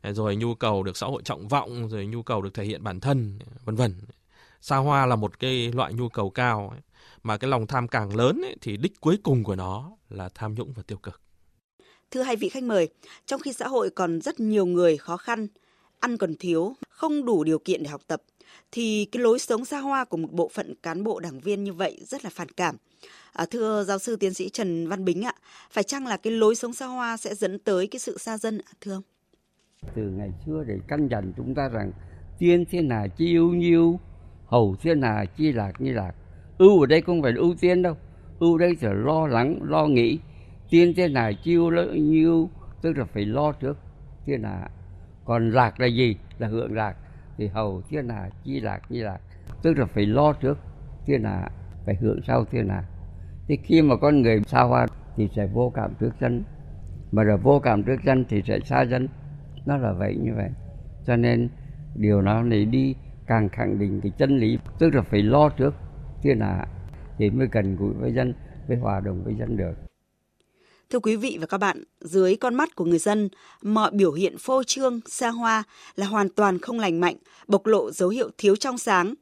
rồi 0.03 0.35
nhu 0.35 0.55
cầu 0.55 0.83
được 0.83 0.97
xã 0.97 1.07
hội 1.07 1.21
trọng 1.25 1.47
vọng, 1.47 1.89
rồi 1.89 2.05
nhu 2.05 2.23
cầu 2.23 2.41
được 2.41 2.53
thể 2.53 2.63
hiện 2.63 2.83
bản 2.83 2.99
thân, 2.99 3.39
vân 3.65 3.75
vân. 3.75 3.95
Xa 4.61 4.77
hoa 4.77 5.05
là 5.05 5.15
một 5.15 5.39
cái 5.39 5.71
loại 5.71 5.93
nhu 5.93 6.09
cầu 6.09 6.29
cao 6.29 6.73
mà 7.23 7.37
cái 7.37 7.49
lòng 7.49 7.67
tham 7.67 7.87
càng 7.87 8.15
lớn 8.15 8.41
ấy, 8.43 8.55
thì 8.61 8.77
đích 8.77 9.01
cuối 9.01 9.17
cùng 9.23 9.43
của 9.43 9.55
nó 9.55 9.91
là 10.09 10.29
tham 10.35 10.53
nhũng 10.53 10.73
và 10.73 10.83
tiêu 10.87 10.97
cực. 10.97 11.21
Thưa 12.11 12.21
hai 12.21 12.35
vị 12.35 12.49
khách 12.49 12.63
mời, 12.63 12.89
trong 13.25 13.41
khi 13.41 13.53
xã 13.53 13.67
hội 13.67 13.89
còn 13.89 14.21
rất 14.21 14.39
nhiều 14.39 14.65
người 14.65 14.97
khó 14.97 15.17
khăn, 15.17 15.47
ăn 15.99 16.17
còn 16.17 16.35
thiếu, 16.39 16.75
không 16.89 17.25
đủ 17.25 17.43
điều 17.43 17.59
kiện 17.59 17.83
để 17.83 17.89
học 17.89 18.01
tập, 18.07 18.21
thì 18.71 19.05
cái 19.11 19.23
lối 19.23 19.39
sống 19.39 19.65
xa 19.65 19.79
hoa 19.79 20.05
của 20.05 20.17
một 20.17 20.31
bộ 20.31 20.49
phận 20.53 20.73
cán 20.83 21.03
bộ 21.03 21.19
đảng 21.19 21.39
viên 21.39 21.63
như 21.63 21.73
vậy 21.73 21.99
rất 22.05 22.23
là 22.23 22.29
phản 22.29 22.49
cảm. 22.49 22.75
À, 23.33 23.45
thưa 23.45 23.83
giáo 23.83 23.99
sư 23.99 24.15
tiến 24.15 24.33
sĩ 24.33 24.49
Trần 24.49 24.87
Văn 24.87 25.05
Bính 25.05 25.21
ạ, 25.21 25.33
phải 25.71 25.83
chăng 25.83 26.07
là 26.07 26.17
cái 26.17 26.33
lối 26.33 26.55
sống 26.55 26.73
xa 26.73 26.85
hoa 26.85 27.17
sẽ 27.17 27.35
dẫn 27.35 27.59
tới 27.59 27.87
cái 27.87 27.99
sự 27.99 28.17
xa 28.17 28.37
dân 28.37 28.57
ạ, 28.57 28.71
thưa 28.81 28.93
ông? 28.93 29.03
Từ 29.95 30.01
ngày 30.01 30.29
xưa 30.45 30.63
để 30.67 30.79
căn 30.87 31.07
dặn 31.11 31.33
chúng 31.37 31.55
ta 31.55 31.69
rằng 31.69 31.91
tiên 32.39 32.65
thiên 32.71 32.87
nào 32.87 33.07
chi 33.17 33.35
ưu 33.35 33.49
nhiêu, 33.49 33.99
hầu 34.49 34.75
thiên 34.81 34.99
nào 34.99 35.25
chi 35.25 35.51
lạc 35.51 35.71
như 35.79 35.93
lạc. 35.93 36.11
Ưu 36.57 36.81
ở 36.81 36.85
đây 36.85 37.01
không 37.01 37.21
phải 37.21 37.33
ưu 37.33 37.55
tiên 37.61 37.81
đâu, 37.81 37.95
ưu 38.39 38.57
đây 38.57 38.77
là 38.81 38.93
lo 38.93 39.27
lắng, 39.27 39.59
lo 39.63 39.87
nghĩ, 39.87 40.19
tiên 40.69 40.93
thế 40.95 41.07
nào 41.07 41.31
chiêu 41.33 41.71
nhiêu 41.93 42.49
tức 42.81 42.97
là 42.97 43.05
phải 43.05 43.25
lo 43.25 43.51
trước. 43.51 43.77
Thiên 44.25 44.43
hạ 44.43 44.69
còn 45.25 45.51
lạc 45.51 45.79
là 45.79 45.87
gì? 45.87 46.15
Là 46.39 46.47
hưởng 46.47 46.73
lạc. 46.73 46.95
Thì 47.37 47.47
hầu 47.47 47.81
thiên 47.89 48.09
hạ 48.09 48.29
chi 48.43 48.59
lạc 48.59 48.81
như 48.89 49.03
lạc 49.03 49.19
tức 49.61 49.77
là 49.77 49.85
phải 49.85 50.05
lo 50.05 50.33
trước. 50.33 50.57
Thiên 51.05 51.23
hạ 51.23 51.49
phải 51.85 51.95
hưởng 51.95 52.19
sau 52.27 52.45
thiên 52.45 52.69
hạ 52.69 52.83
thì 53.49 53.57
khi 53.63 53.81
mà 53.81 53.95
con 53.95 54.21
người 54.21 54.41
xa 54.47 54.61
hoa 54.61 54.87
thì 55.15 55.29
sẽ 55.35 55.47
vô 55.53 55.71
cảm 55.75 55.93
trước 55.99 56.11
dân 56.21 56.43
mà 57.11 57.23
là 57.23 57.35
vô 57.35 57.59
cảm 57.59 57.83
trước 57.83 58.03
dân 58.03 58.25
thì 58.29 58.41
sẽ 58.45 58.59
xa 58.59 58.81
dân 58.81 59.07
nó 59.65 59.77
là 59.77 59.93
vậy 59.93 60.15
như 60.15 60.31
vậy. 60.35 60.49
Cho 61.05 61.15
nên 61.15 61.49
điều 61.95 62.21
nào 62.21 62.43
này 62.43 62.65
đi 62.65 62.95
càng 63.29 63.49
khẳng 63.49 63.79
định 63.79 63.99
cái 64.03 64.11
chân 64.17 64.39
lý 64.39 64.57
tức 64.79 64.89
là 64.93 65.01
phải 65.01 65.21
lo 65.21 65.49
trước 65.49 65.71
thiên 66.23 66.39
hạ 66.39 66.65
thì 67.17 67.29
mới 67.29 67.47
cần 67.51 67.75
gũi 67.75 67.93
với 67.99 68.13
dân 68.13 68.33
với 68.67 68.77
hòa 68.77 68.99
đồng 68.99 69.23
với 69.23 69.35
dân 69.39 69.57
được 69.57 69.73
Thưa 70.89 70.99
quý 70.99 71.15
vị 71.15 71.37
và 71.41 71.47
các 71.47 71.57
bạn, 71.57 71.83
dưới 71.99 72.35
con 72.35 72.55
mắt 72.55 72.75
của 72.75 72.85
người 72.85 72.99
dân, 72.99 73.29
mọi 73.61 73.91
biểu 73.91 74.11
hiện 74.11 74.37
phô 74.37 74.63
trương, 74.63 74.99
xa 75.05 75.29
hoa 75.29 75.63
là 75.95 76.05
hoàn 76.05 76.29
toàn 76.29 76.59
không 76.59 76.79
lành 76.79 76.99
mạnh, 76.99 77.15
bộc 77.47 77.65
lộ 77.65 77.91
dấu 77.91 78.09
hiệu 78.09 78.29
thiếu 78.37 78.55
trong 78.55 78.77
sáng. 78.77 79.13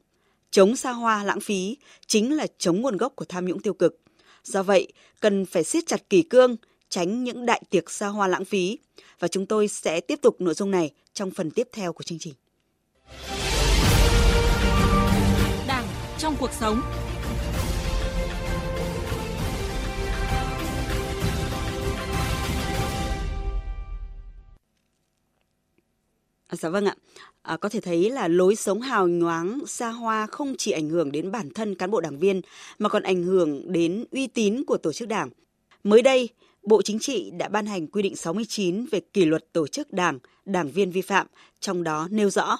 Chống 0.50 0.76
xa 0.76 0.92
hoa 0.92 1.24
lãng 1.24 1.40
phí 1.40 1.76
chính 2.06 2.36
là 2.36 2.46
chống 2.58 2.80
nguồn 2.80 2.96
gốc 2.96 3.12
của 3.16 3.24
tham 3.24 3.46
nhũng 3.46 3.60
tiêu 3.60 3.74
cực. 3.74 4.00
Do 4.44 4.62
vậy, 4.62 4.92
cần 5.20 5.46
phải 5.46 5.64
siết 5.64 5.86
chặt 5.86 6.10
kỳ 6.10 6.22
cương, 6.22 6.56
tránh 6.88 7.24
những 7.24 7.46
đại 7.46 7.62
tiệc 7.70 7.90
xa 7.90 8.06
hoa 8.06 8.28
lãng 8.28 8.44
phí. 8.44 8.78
Và 9.18 9.28
chúng 9.28 9.46
tôi 9.46 9.68
sẽ 9.68 10.00
tiếp 10.00 10.18
tục 10.22 10.40
nội 10.40 10.54
dung 10.54 10.70
này 10.70 10.90
trong 11.12 11.30
phần 11.30 11.50
tiếp 11.50 11.68
theo 11.72 11.92
của 11.92 12.02
chương 12.02 12.18
trình. 12.18 12.34
trong 16.18 16.36
cuộc 16.40 16.50
sống. 16.52 16.80
Dạ 26.52 26.68
vâng 26.68 26.84
ạ. 26.84 26.96
À, 27.42 27.56
có 27.56 27.68
thể 27.68 27.80
thấy 27.80 28.10
là 28.10 28.28
lối 28.28 28.56
sống 28.56 28.80
hào 28.80 29.08
nhoáng, 29.08 29.60
xa 29.66 29.90
hoa 29.90 30.26
không 30.26 30.54
chỉ 30.58 30.70
ảnh 30.70 30.88
hưởng 30.88 31.12
đến 31.12 31.30
bản 31.30 31.50
thân 31.54 31.74
cán 31.74 31.90
bộ 31.90 32.00
đảng 32.00 32.18
viên 32.18 32.40
mà 32.78 32.88
còn 32.88 33.02
ảnh 33.02 33.22
hưởng 33.22 33.72
đến 33.72 34.04
uy 34.10 34.26
tín 34.26 34.64
của 34.66 34.76
tổ 34.76 34.92
chức 34.92 35.08
đảng. 35.08 35.30
Mới 35.84 36.02
đây, 36.02 36.28
Bộ 36.62 36.82
Chính 36.82 36.98
trị 36.98 37.30
đã 37.38 37.48
ban 37.48 37.66
hành 37.66 37.86
quy 37.86 38.02
định 38.02 38.16
69 38.16 38.86
về 38.86 39.00
kỷ 39.00 39.24
luật 39.24 39.52
tổ 39.52 39.66
chức 39.66 39.92
đảng, 39.92 40.18
đảng 40.44 40.70
viên 40.70 40.90
vi 40.90 41.02
phạm, 41.02 41.26
trong 41.60 41.82
đó 41.82 42.08
nêu 42.10 42.30
rõ 42.30 42.58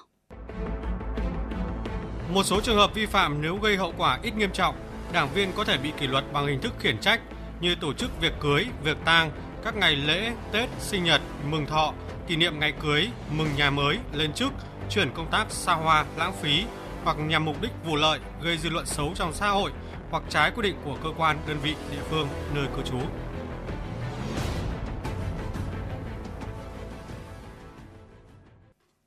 một 2.28 2.42
số 2.44 2.60
trường 2.60 2.76
hợp 2.76 2.94
vi 2.94 3.06
phạm 3.06 3.42
nếu 3.42 3.56
gây 3.56 3.76
hậu 3.76 3.94
quả 3.98 4.18
ít 4.22 4.36
nghiêm 4.36 4.50
trọng, 4.52 4.74
đảng 5.12 5.34
viên 5.34 5.52
có 5.52 5.64
thể 5.64 5.78
bị 5.78 5.92
kỷ 6.00 6.06
luật 6.06 6.24
bằng 6.32 6.46
hình 6.46 6.60
thức 6.60 6.72
khiển 6.78 6.98
trách 6.98 7.20
như 7.60 7.74
tổ 7.74 7.92
chức 7.92 8.20
việc 8.20 8.32
cưới, 8.40 8.66
việc 8.84 8.96
tang, 9.04 9.30
các 9.64 9.76
ngày 9.76 9.96
lễ, 9.96 10.32
Tết, 10.52 10.68
sinh 10.78 11.04
nhật, 11.04 11.20
mừng 11.50 11.66
thọ, 11.66 11.94
kỷ 12.26 12.36
niệm 12.36 12.60
ngày 12.60 12.72
cưới, 12.82 13.08
mừng 13.30 13.48
nhà 13.56 13.70
mới, 13.70 13.98
lên 14.12 14.32
chức, 14.32 14.52
chuyển 14.90 15.10
công 15.14 15.30
tác 15.30 15.46
xa 15.50 15.74
hoa, 15.74 16.04
lãng 16.16 16.32
phí 16.42 16.64
hoặc 17.04 17.16
nhằm 17.16 17.44
mục 17.44 17.62
đích 17.62 17.70
vụ 17.84 17.96
lợi 17.96 18.18
gây 18.42 18.58
dư 18.58 18.70
luận 18.70 18.86
xấu 18.86 19.12
trong 19.14 19.32
xã 19.32 19.48
hội 19.48 19.70
hoặc 20.10 20.22
trái 20.28 20.52
quy 20.56 20.62
định 20.62 20.76
của 20.84 20.96
cơ 21.02 21.08
quan, 21.18 21.38
đơn 21.46 21.58
vị, 21.62 21.74
địa 21.92 22.02
phương 22.10 22.28
nơi 22.54 22.66
cư 22.76 22.82
trú. 22.82 22.98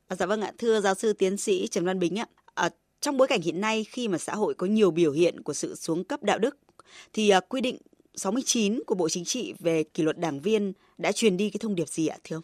À, 0.07 0.15
dạ 0.15 0.25
vâng 0.25 0.41
ạ, 0.41 0.51
thưa 0.57 0.81
giáo 0.81 0.95
sư 0.95 1.13
tiến 1.13 1.37
sĩ 1.37 1.67
Trần 1.67 1.85
Văn 1.85 1.99
Bính 1.99 2.19
ạ, 2.19 2.25
trong 3.01 3.17
bối 3.17 3.27
cảnh 3.27 3.41
hiện 3.41 3.61
nay, 3.61 3.83
khi 3.83 4.07
mà 4.07 4.17
xã 4.17 4.35
hội 4.35 4.53
có 4.53 4.67
nhiều 4.67 4.91
biểu 4.91 5.11
hiện 5.11 5.41
của 5.41 5.53
sự 5.53 5.75
xuống 5.75 6.03
cấp 6.03 6.23
đạo 6.23 6.39
đức, 6.39 6.57
thì 7.13 7.29
à, 7.29 7.39
quy 7.49 7.61
định 7.61 7.77
69 8.15 8.81
của 8.87 8.95
Bộ 8.95 9.09
Chính 9.09 9.23
trị 9.25 9.53
về 9.59 9.83
kỷ 9.83 10.03
luật 10.03 10.17
đảng 10.17 10.39
viên 10.39 10.73
đã 10.97 11.11
truyền 11.11 11.37
đi 11.37 11.49
cái 11.49 11.59
thông 11.61 11.75
điệp 11.75 11.87
gì 11.87 12.07
ạ, 12.07 12.17
thưa 12.23 12.35
ông? 12.35 12.43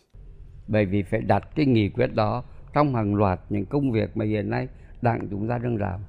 Bởi 0.67 0.85
vì 0.85 1.03
phải 1.11 1.21
đặt 1.21 1.43
cái 1.55 1.65
nghị 1.65 1.89
quyết 1.89 2.07
đó 2.07 2.43
trong 2.73 2.95
hàng 2.95 3.15
loạt 3.15 3.39
những 3.49 3.65
công 3.65 3.91
việc 3.91 4.17
mà 4.17 4.25
hiện 4.25 4.49
nay 4.49 4.67
đảng 5.01 5.27
chúng 5.31 5.47
ta 5.49 5.57
đang 5.57 5.77
làm. 5.77 5.99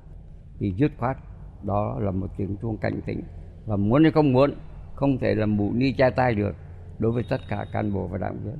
Thì 0.58 0.72
dứt 0.76 0.92
khoát, 0.98 1.16
đó 1.62 1.98
là 2.00 2.10
một 2.10 2.28
tiếng 2.38 2.56
chuông 2.62 2.78
cảnh 2.78 3.00
tỉnh. 3.06 3.22
Và 3.66 3.76
muốn 3.76 4.02
hay 4.02 4.12
không 4.12 4.32
muốn, 4.32 4.54
không 4.94 5.18
thể 5.18 5.34
làm 5.34 5.56
mụ 5.56 5.72
ni 5.72 5.92
che 5.92 6.10
tay 6.10 6.34
được 6.34 6.54
đối 6.98 7.12
với 7.12 7.22
tất 7.30 7.40
cả 7.48 7.66
cán 7.72 7.92
bộ 7.92 8.06
và 8.06 8.18
đảng 8.18 8.36
viên. 8.44 8.56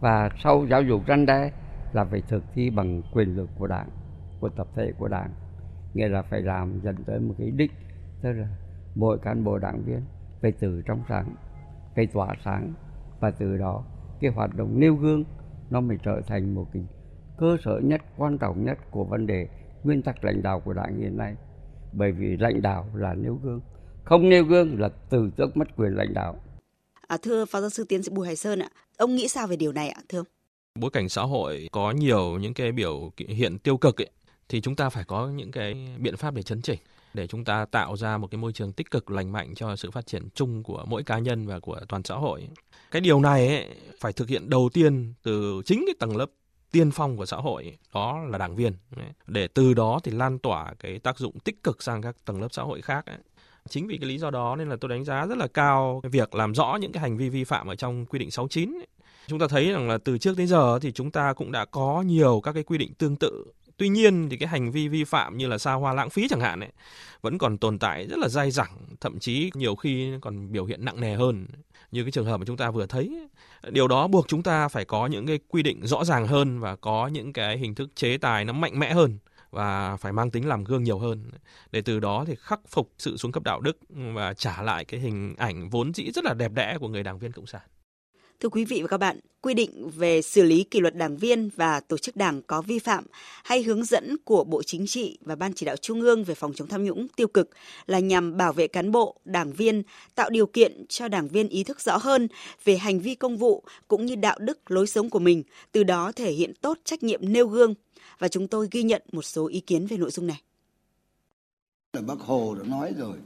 Và 0.00 0.30
sau 0.42 0.66
giáo 0.70 0.82
dục 0.82 1.02
răn 1.08 1.26
đe 1.26 1.50
là 1.92 2.04
phải 2.04 2.22
thực 2.28 2.42
thi 2.54 2.70
bằng 2.70 3.02
quyền 3.12 3.36
lực 3.36 3.48
của 3.58 3.66
đảng 3.66 3.88
của 4.40 4.48
tập 4.48 4.66
thể 4.74 4.92
của 4.98 5.08
đảng. 5.08 5.30
Nghĩa 5.94 6.08
là 6.08 6.22
phải 6.22 6.40
làm 6.40 6.80
dẫn 6.80 6.96
tới 7.06 7.20
một 7.20 7.34
cái 7.38 7.50
đích 7.50 7.70
tức 8.22 8.32
là 8.32 8.48
mỗi 8.94 9.18
cán 9.18 9.44
bộ 9.44 9.58
đảng 9.58 9.82
viên 9.84 10.00
phải 10.42 10.52
từ 10.52 10.82
trong 10.86 11.02
sáng 11.08 11.34
phải 11.96 12.06
tỏa 12.06 12.34
sáng 12.44 12.72
và 13.20 13.30
từ 13.30 13.56
đó 13.56 13.84
cái 14.20 14.30
hoạt 14.30 14.56
động 14.56 14.80
nêu 14.80 14.94
gương 14.94 15.24
nó 15.70 15.80
mới 15.80 15.98
trở 16.02 16.20
thành 16.26 16.54
một 16.54 16.66
cái 16.72 16.82
cơ 17.38 17.56
sở 17.64 17.80
nhất 17.82 18.00
quan 18.16 18.38
trọng 18.38 18.64
nhất 18.64 18.78
của 18.90 19.04
vấn 19.04 19.26
đề 19.26 19.48
nguyên 19.82 20.02
tắc 20.02 20.24
lãnh 20.24 20.42
đạo 20.42 20.60
của 20.60 20.72
đảng 20.72 20.98
hiện 20.98 21.16
nay. 21.16 21.34
Bởi 21.92 22.12
vì 22.12 22.36
lãnh 22.36 22.62
đạo 22.62 22.86
là 22.94 23.14
nêu 23.14 23.34
gương 23.34 23.60
không 24.04 24.28
nêu 24.28 24.44
gương 24.44 24.80
là 24.80 24.88
từ 25.10 25.30
tước 25.36 25.56
mất 25.56 25.76
quyền 25.76 25.96
lãnh 25.96 26.14
đạo. 26.14 26.40
À, 27.08 27.16
thưa 27.22 27.44
phó 27.44 27.60
giáo 27.60 27.70
sư 27.70 27.84
tiến 27.88 28.02
sĩ 28.02 28.10
bùi 28.10 28.26
hải 28.26 28.36
sơn 28.36 28.58
ạ 28.58 28.68
ông 28.96 29.14
nghĩ 29.14 29.28
sao 29.28 29.46
về 29.46 29.56
điều 29.56 29.72
này 29.72 29.88
ạ 29.88 30.02
thưa 30.08 30.18
ông? 30.18 30.26
Bối 30.80 30.90
cảnh 30.90 31.08
xã 31.08 31.22
hội 31.22 31.68
có 31.72 31.90
nhiều 31.90 32.38
những 32.38 32.54
cái 32.54 32.72
biểu 32.72 33.10
hiện 33.28 33.58
tiêu 33.58 33.76
cực 33.76 34.00
ấy, 34.00 34.10
thì 34.48 34.60
chúng 34.60 34.76
ta 34.76 34.88
phải 34.88 35.04
có 35.04 35.28
những 35.28 35.50
cái 35.50 35.96
biện 35.98 36.16
pháp 36.16 36.34
để 36.34 36.42
chấn 36.42 36.62
chỉnh 36.62 36.78
để 37.14 37.26
chúng 37.26 37.44
ta 37.44 37.64
tạo 37.64 37.96
ra 37.96 38.18
một 38.18 38.30
cái 38.30 38.38
môi 38.38 38.52
trường 38.52 38.72
tích 38.72 38.90
cực 38.90 39.10
lành 39.10 39.32
mạnh 39.32 39.54
cho 39.54 39.76
sự 39.76 39.90
phát 39.90 40.06
triển 40.06 40.28
chung 40.34 40.62
của 40.62 40.84
mỗi 40.88 41.02
cá 41.02 41.18
nhân 41.18 41.46
và 41.46 41.60
của 41.60 41.80
toàn 41.88 42.02
xã 42.02 42.14
hội. 42.14 42.48
Cái 42.90 43.00
điều 43.00 43.20
này 43.20 43.48
ấy, 43.48 43.68
phải 44.00 44.12
thực 44.12 44.28
hiện 44.28 44.50
đầu 44.50 44.70
tiên 44.72 45.14
từ 45.22 45.62
chính 45.64 45.84
cái 45.86 45.94
tầng 45.98 46.16
lớp 46.16 46.26
tiên 46.70 46.90
phong 46.90 47.16
của 47.16 47.26
xã 47.26 47.36
hội 47.36 47.76
đó 47.94 48.24
là 48.28 48.38
đảng 48.38 48.56
viên 48.56 48.72
để 49.26 49.48
từ 49.48 49.74
đó 49.74 50.00
thì 50.04 50.12
lan 50.12 50.38
tỏa 50.38 50.74
cái 50.78 50.98
tác 50.98 51.18
dụng 51.18 51.38
tích 51.38 51.62
cực 51.62 51.82
sang 51.82 52.02
các 52.02 52.16
tầng 52.24 52.40
lớp 52.40 52.48
xã 52.50 52.62
hội 52.62 52.82
khác 52.82 53.06
ấy. 53.06 53.18
Chính 53.68 53.86
vì 53.86 53.98
cái 53.98 54.08
lý 54.08 54.18
do 54.18 54.30
đó 54.30 54.56
nên 54.56 54.68
là 54.68 54.76
tôi 54.80 54.88
đánh 54.88 55.04
giá 55.04 55.26
rất 55.26 55.38
là 55.38 55.46
cao 55.46 56.00
cái 56.02 56.10
việc 56.10 56.34
làm 56.34 56.54
rõ 56.54 56.78
những 56.80 56.92
cái 56.92 57.00
hành 57.00 57.16
vi 57.16 57.28
vi 57.28 57.44
phạm 57.44 57.66
ở 57.66 57.74
trong 57.74 58.06
quy 58.06 58.18
định 58.18 58.30
69 58.30 58.72
ấy. 58.72 58.86
Chúng 59.26 59.38
ta 59.38 59.46
thấy 59.48 59.70
rằng 59.70 59.88
là 59.88 59.98
từ 59.98 60.18
trước 60.18 60.36
đến 60.36 60.46
giờ 60.46 60.78
thì 60.78 60.92
chúng 60.92 61.10
ta 61.10 61.32
cũng 61.32 61.52
đã 61.52 61.64
có 61.64 62.02
nhiều 62.06 62.40
các 62.44 62.52
cái 62.52 62.62
quy 62.62 62.78
định 62.78 62.94
tương 62.94 63.16
tự 63.16 63.44
Tuy 63.76 63.88
nhiên 63.88 64.28
thì 64.28 64.36
cái 64.36 64.48
hành 64.48 64.70
vi 64.70 64.88
vi 64.88 65.04
phạm 65.04 65.36
như 65.36 65.46
là 65.46 65.58
xa 65.58 65.72
hoa 65.72 65.94
lãng 65.94 66.10
phí 66.10 66.28
chẳng 66.28 66.40
hạn 66.40 66.60
ấy 66.60 66.70
vẫn 67.20 67.38
còn 67.38 67.58
tồn 67.58 67.78
tại 67.78 68.06
rất 68.06 68.18
là 68.18 68.28
dai 68.28 68.50
dẳng, 68.50 68.78
thậm 69.00 69.18
chí 69.18 69.50
nhiều 69.54 69.76
khi 69.76 70.12
còn 70.20 70.52
biểu 70.52 70.64
hiện 70.64 70.84
nặng 70.84 71.00
nề 71.00 71.14
hơn 71.14 71.46
như 71.90 72.02
cái 72.02 72.10
trường 72.10 72.26
hợp 72.26 72.36
mà 72.36 72.44
chúng 72.46 72.56
ta 72.56 72.70
vừa 72.70 72.86
thấy. 72.86 73.28
Điều 73.70 73.88
đó 73.88 74.08
buộc 74.08 74.28
chúng 74.28 74.42
ta 74.42 74.68
phải 74.68 74.84
có 74.84 75.06
những 75.06 75.26
cái 75.26 75.38
quy 75.48 75.62
định 75.62 75.86
rõ 75.86 76.04
ràng 76.04 76.26
hơn 76.26 76.60
và 76.60 76.76
có 76.76 77.06
những 77.06 77.32
cái 77.32 77.58
hình 77.58 77.74
thức 77.74 77.90
chế 77.94 78.18
tài 78.18 78.44
nó 78.44 78.52
mạnh 78.52 78.78
mẽ 78.78 78.92
hơn 78.92 79.18
và 79.50 79.96
phải 79.96 80.12
mang 80.12 80.30
tính 80.30 80.48
làm 80.48 80.64
gương 80.64 80.84
nhiều 80.84 80.98
hơn 80.98 81.30
để 81.72 81.80
từ 81.80 82.00
đó 82.00 82.24
thì 82.26 82.34
khắc 82.38 82.60
phục 82.68 82.92
sự 82.98 83.16
xuống 83.16 83.32
cấp 83.32 83.42
đạo 83.42 83.60
đức 83.60 83.78
và 83.88 84.34
trả 84.34 84.62
lại 84.62 84.84
cái 84.84 85.00
hình 85.00 85.34
ảnh 85.38 85.68
vốn 85.68 85.94
dĩ 85.94 86.10
rất 86.14 86.24
là 86.24 86.34
đẹp 86.34 86.52
đẽ 86.52 86.76
của 86.80 86.88
người 86.88 87.02
đảng 87.02 87.18
viên 87.18 87.32
cộng 87.32 87.46
sản. 87.46 87.62
Thưa 88.40 88.48
quý 88.48 88.64
vị 88.64 88.82
và 88.82 88.88
các 88.88 88.98
bạn, 88.98 89.20
quy 89.40 89.54
định 89.54 89.90
về 89.90 90.22
xử 90.22 90.42
lý 90.42 90.64
kỷ 90.64 90.80
luật 90.80 90.96
đảng 90.96 91.16
viên 91.16 91.50
và 91.56 91.80
tổ 91.80 91.98
chức 91.98 92.16
đảng 92.16 92.42
có 92.42 92.62
vi 92.62 92.78
phạm 92.78 93.04
hay 93.44 93.62
hướng 93.62 93.84
dẫn 93.84 94.16
của 94.24 94.44
Bộ 94.44 94.62
Chính 94.62 94.86
trị 94.86 95.18
và 95.20 95.36
Ban 95.36 95.52
chỉ 95.52 95.66
đạo 95.66 95.76
Trung 95.76 96.00
ương 96.00 96.24
về 96.24 96.34
phòng 96.34 96.52
chống 96.54 96.68
tham 96.68 96.84
nhũng 96.84 97.08
tiêu 97.16 97.28
cực 97.28 97.50
là 97.86 97.98
nhằm 97.98 98.36
bảo 98.36 98.52
vệ 98.52 98.68
cán 98.68 98.92
bộ, 98.92 99.16
đảng 99.24 99.52
viên, 99.52 99.82
tạo 100.14 100.30
điều 100.30 100.46
kiện 100.46 100.86
cho 100.88 101.08
đảng 101.08 101.28
viên 101.28 101.48
ý 101.48 101.64
thức 101.64 101.80
rõ 101.80 101.96
hơn 101.96 102.28
về 102.64 102.76
hành 102.76 103.00
vi 103.00 103.14
công 103.14 103.36
vụ 103.36 103.64
cũng 103.88 104.06
như 104.06 104.14
đạo 104.14 104.38
đức 104.38 104.70
lối 104.70 104.86
sống 104.86 105.10
của 105.10 105.18
mình, 105.18 105.42
từ 105.72 105.82
đó 105.82 106.12
thể 106.12 106.32
hiện 106.32 106.52
tốt 106.60 106.78
trách 106.84 107.02
nhiệm 107.02 107.32
nêu 107.32 107.46
gương. 107.46 107.74
Và 108.18 108.28
chúng 108.28 108.48
tôi 108.48 108.68
ghi 108.70 108.82
nhận 108.82 109.02
một 109.12 109.22
số 109.22 109.46
ý 109.46 109.60
kiến 109.60 109.86
về 109.86 109.96
nội 109.96 110.10
dung 110.10 110.26
này. 110.26 110.40
Bác 112.06 112.20
Hồ 112.20 112.54
đã 112.54 112.64
nói 112.64 112.92
rồi, 112.98 113.16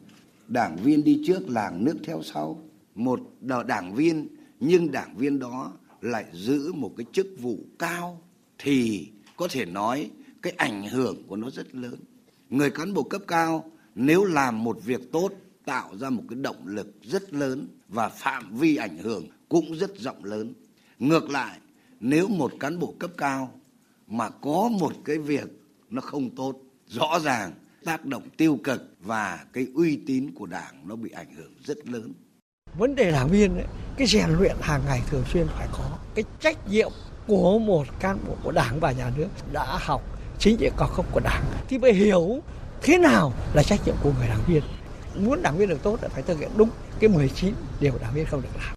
đảng 0.49 0.77
viên 0.77 1.05
đi 1.05 1.23
trước 1.27 1.41
làng 1.49 1.85
nước 1.85 1.97
theo 2.05 2.23
sau. 2.23 2.63
Một 2.95 3.21
đảng 3.67 3.95
viên 3.95 4.38
nhưng 4.61 4.91
đảng 4.91 5.17
viên 5.17 5.39
đó 5.39 5.73
lại 6.01 6.25
giữ 6.33 6.73
một 6.73 6.95
cái 6.97 7.07
chức 7.13 7.27
vụ 7.39 7.59
cao 7.79 8.23
thì 8.59 9.09
có 9.37 9.49
thể 9.51 9.65
nói 9.65 10.11
cái 10.43 10.53
ảnh 10.57 10.89
hưởng 10.89 11.23
của 11.27 11.37
nó 11.37 11.51
rất 11.51 11.75
lớn. 11.75 11.97
Người 12.51 12.71
cán 12.71 12.95
bộ 12.95 13.03
cấp 13.03 13.23
cao 13.29 13.71
nếu 13.95 14.25
làm 14.25 14.65
một 14.65 14.79
việc 14.85 15.13
tốt 15.13 15.33
tạo 15.65 15.97
ra 15.97 16.11
một 16.11 16.23
cái 16.29 16.39
động 16.43 16.67
lực 16.67 16.95
rất 17.03 17.33
lớn 17.33 17.69
và 17.89 18.09
phạm 18.09 18.57
vi 18.57 18.77
ảnh 18.77 18.99
hưởng 18.99 19.27
cũng 19.49 19.75
rất 19.75 19.99
rộng 19.99 20.25
lớn. 20.25 20.53
Ngược 20.99 21.31
lại, 21.31 21.59
nếu 22.01 22.29
một 22.29 22.53
cán 22.61 22.79
bộ 22.79 22.95
cấp 22.99 23.11
cao 23.17 23.61
mà 24.07 24.31
có 24.31 24.69
một 24.81 24.93
cái 25.05 25.19
việc 25.19 25.49
nó 25.91 26.01
không 26.01 26.31
tốt, 26.37 26.61
rõ 26.87 27.19
ràng 27.25 27.53
tác 27.85 28.07
động 28.07 28.29
tiêu 28.37 28.59
cực 28.65 28.95
và 29.01 29.45
cái 29.53 29.67
uy 29.75 29.97
tín 30.07 30.31
của 30.35 30.47
đảng 30.47 30.89
nó 30.89 30.97
bị 30.97 31.11
ảnh 31.11 31.35
hưởng 31.35 31.53
rất 31.65 31.89
lớn 31.89 32.13
vấn 32.75 32.95
đề 32.95 33.11
đảng 33.11 33.29
viên 33.29 33.55
ấy, 33.55 33.67
cái 33.97 34.07
rèn 34.07 34.31
luyện 34.31 34.57
hàng 34.61 34.83
ngày 34.87 35.03
thường 35.11 35.25
xuyên 35.33 35.47
phải 35.49 35.69
có 35.73 35.85
cái 36.15 36.25
trách 36.41 36.69
nhiệm 36.69 36.91
của 37.27 37.59
một 37.59 37.85
cán 38.01 38.19
bộ 38.29 38.35
của 38.43 38.53
đảng 38.53 38.81
và 38.81 38.93
nhà 38.93 39.11
nước 39.17 39.29
đã 39.53 39.79
học 39.81 40.03
chính 40.39 40.57
trị 40.57 40.71
cao 40.77 40.91
cấp 40.97 41.07
của 41.13 41.21
đảng. 41.21 41.45
Thì 41.69 41.79
phải 41.83 41.93
hiểu 41.93 42.43
thế 42.83 42.99
nào 42.99 43.33
là 43.55 43.63
trách 43.63 43.81
nhiệm 43.87 43.95
của 44.03 44.13
người 44.19 44.29
đảng 44.29 44.43
viên. 44.47 44.63
Muốn 45.17 45.43
đảng 45.43 45.59
viên 45.59 45.69
được 45.69 45.83
tốt 45.83 45.99
là 46.03 46.09
phải 46.09 46.23
thực 46.23 46.39
hiện 46.41 46.51
đúng 46.57 46.69
cái 47.01 47.11
19 47.11 47.55
điều 47.81 47.93
đảng 48.01 48.15
viên 48.15 48.27
không 48.27 48.43
được 48.43 48.49
làm. 48.59 48.75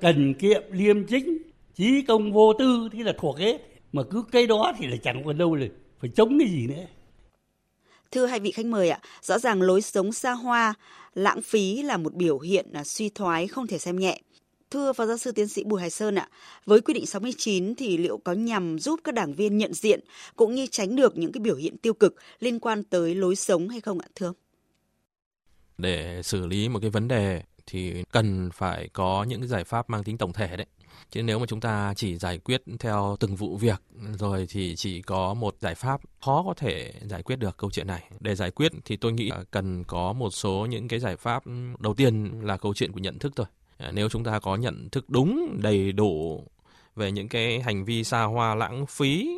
Cần 0.00 0.34
kiệm 0.34 0.62
liêm 0.70 1.06
chính 1.06 1.38
trí 1.74 2.02
công 2.02 2.32
vô 2.32 2.52
tư 2.58 2.88
thì 2.92 3.02
là 3.02 3.12
thuộc 3.20 3.38
hết. 3.38 3.58
Mà 3.92 4.02
cứ 4.10 4.24
cái 4.32 4.46
đó 4.46 4.72
thì 4.78 4.86
là 4.86 4.96
chẳng 5.02 5.24
còn 5.24 5.38
đâu 5.38 5.54
là 5.54 5.66
phải 6.00 6.10
chống 6.14 6.38
cái 6.38 6.48
gì 6.48 6.66
nữa. 6.66 6.84
Thưa 8.10 8.26
hai 8.26 8.40
vị 8.40 8.50
khách 8.50 8.66
mời 8.66 8.90
ạ, 8.90 8.98
rõ 9.22 9.38
ràng 9.38 9.62
lối 9.62 9.82
sống 9.82 10.12
xa 10.12 10.32
hoa, 10.32 10.74
lãng 11.14 11.42
phí 11.42 11.82
là 11.82 11.96
một 11.96 12.14
biểu 12.14 12.38
hiện 12.38 12.72
à, 12.72 12.84
suy 12.84 13.08
thoái 13.08 13.46
không 13.46 13.66
thể 13.66 13.78
xem 13.78 13.98
nhẹ. 13.98 14.20
Thưa 14.70 14.92
Phó 14.92 15.06
Giáo 15.06 15.18
sư 15.18 15.32
Tiến 15.32 15.48
sĩ 15.48 15.64
Bùi 15.64 15.80
Hải 15.80 15.90
Sơn 15.90 16.14
ạ, 16.14 16.28
với 16.66 16.80
quy 16.80 16.94
định 16.94 17.06
69 17.06 17.74
thì 17.74 17.98
liệu 17.98 18.18
có 18.18 18.32
nhằm 18.32 18.78
giúp 18.78 19.00
các 19.04 19.14
đảng 19.14 19.34
viên 19.34 19.58
nhận 19.58 19.74
diện 19.74 20.00
cũng 20.36 20.54
như 20.54 20.66
tránh 20.66 20.96
được 20.96 21.18
những 21.18 21.32
cái 21.32 21.40
biểu 21.40 21.56
hiện 21.56 21.76
tiêu 21.78 21.94
cực 21.94 22.14
liên 22.40 22.60
quan 22.60 22.84
tới 22.84 23.14
lối 23.14 23.36
sống 23.36 23.68
hay 23.68 23.80
không 23.80 23.98
ạ 23.98 24.08
thưa 24.14 24.26
ông? 24.26 24.36
Để 25.78 26.22
xử 26.22 26.46
lý 26.46 26.68
một 26.68 26.78
cái 26.80 26.90
vấn 26.90 27.08
đề 27.08 27.42
thì 27.66 28.04
cần 28.12 28.50
phải 28.52 28.88
có 28.92 29.24
những 29.28 29.40
cái 29.40 29.48
giải 29.48 29.64
pháp 29.64 29.90
mang 29.90 30.04
tính 30.04 30.18
tổng 30.18 30.32
thể 30.32 30.56
đấy 30.56 30.66
chứ 31.10 31.22
nếu 31.22 31.38
mà 31.38 31.46
chúng 31.46 31.60
ta 31.60 31.94
chỉ 31.96 32.16
giải 32.16 32.38
quyết 32.38 32.62
theo 32.78 33.16
từng 33.20 33.36
vụ 33.36 33.56
việc 33.56 33.82
rồi 34.18 34.46
thì 34.48 34.76
chỉ 34.76 35.02
có 35.02 35.34
một 35.34 35.56
giải 35.60 35.74
pháp 35.74 36.00
khó 36.20 36.42
có 36.46 36.54
thể 36.56 36.92
giải 37.02 37.22
quyết 37.22 37.36
được 37.36 37.56
câu 37.56 37.70
chuyện 37.70 37.86
này. 37.86 38.10
Để 38.20 38.34
giải 38.34 38.50
quyết 38.50 38.72
thì 38.84 38.96
tôi 38.96 39.12
nghĩ 39.12 39.30
cần 39.50 39.84
có 39.84 40.12
một 40.12 40.30
số 40.30 40.66
những 40.70 40.88
cái 40.88 41.00
giải 41.00 41.16
pháp 41.16 41.42
đầu 41.78 41.94
tiên 41.94 42.40
là 42.42 42.56
câu 42.56 42.74
chuyện 42.74 42.92
của 42.92 43.00
nhận 43.00 43.18
thức 43.18 43.32
thôi. 43.36 43.46
À, 43.76 43.90
nếu 43.94 44.08
chúng 44.08 44.24
ta 44.24 44.38
có 44.38 44.56
nhận 44.56 44.88
thức 44.90 45.10
đúng, 45.10 45.58
đầy 45.62 45.92
đủ 45.92 46.44
về 46.96 47.12
những 47.12 47.28
cái 47.28 47.60
hành 47.60 47.84
vi 47.84 48.04
xa 48.04 48.22
hoa, 48.22 48.54
lãng 48.54 48.86
phí, 48.86 49.28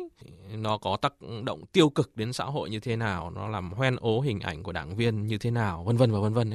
nó 0.57 0.77
có 0.77 0.97
tác 0.97 1.13
động 1.43 1.65
tiêu 1.65 1.89
cực 1.89 2.17
đến 2.17 2.33
xã 2.33 2.43
hội 2.43 2.69
như 2.69 2.79
thế 2.79 2.95
nào, 2.95 3.29
nó 3.29 3.47
làm 3.47 3.71
hoen 3.71 3.95
ố 3.95 4.19
hình 4.19 4.39
ảnh 4.39 4.63
của 4.63 4.71
đảng 4.71 4.95
viên 4.95 5.27
như 5.27 5.37
thế 5.37 5.51
nào, 5.51 5.83
vân 5.83 5.97
vân 5.97 6.11
và 6.11 6.19
vân 6.19 6.33
vân 6.33 6.53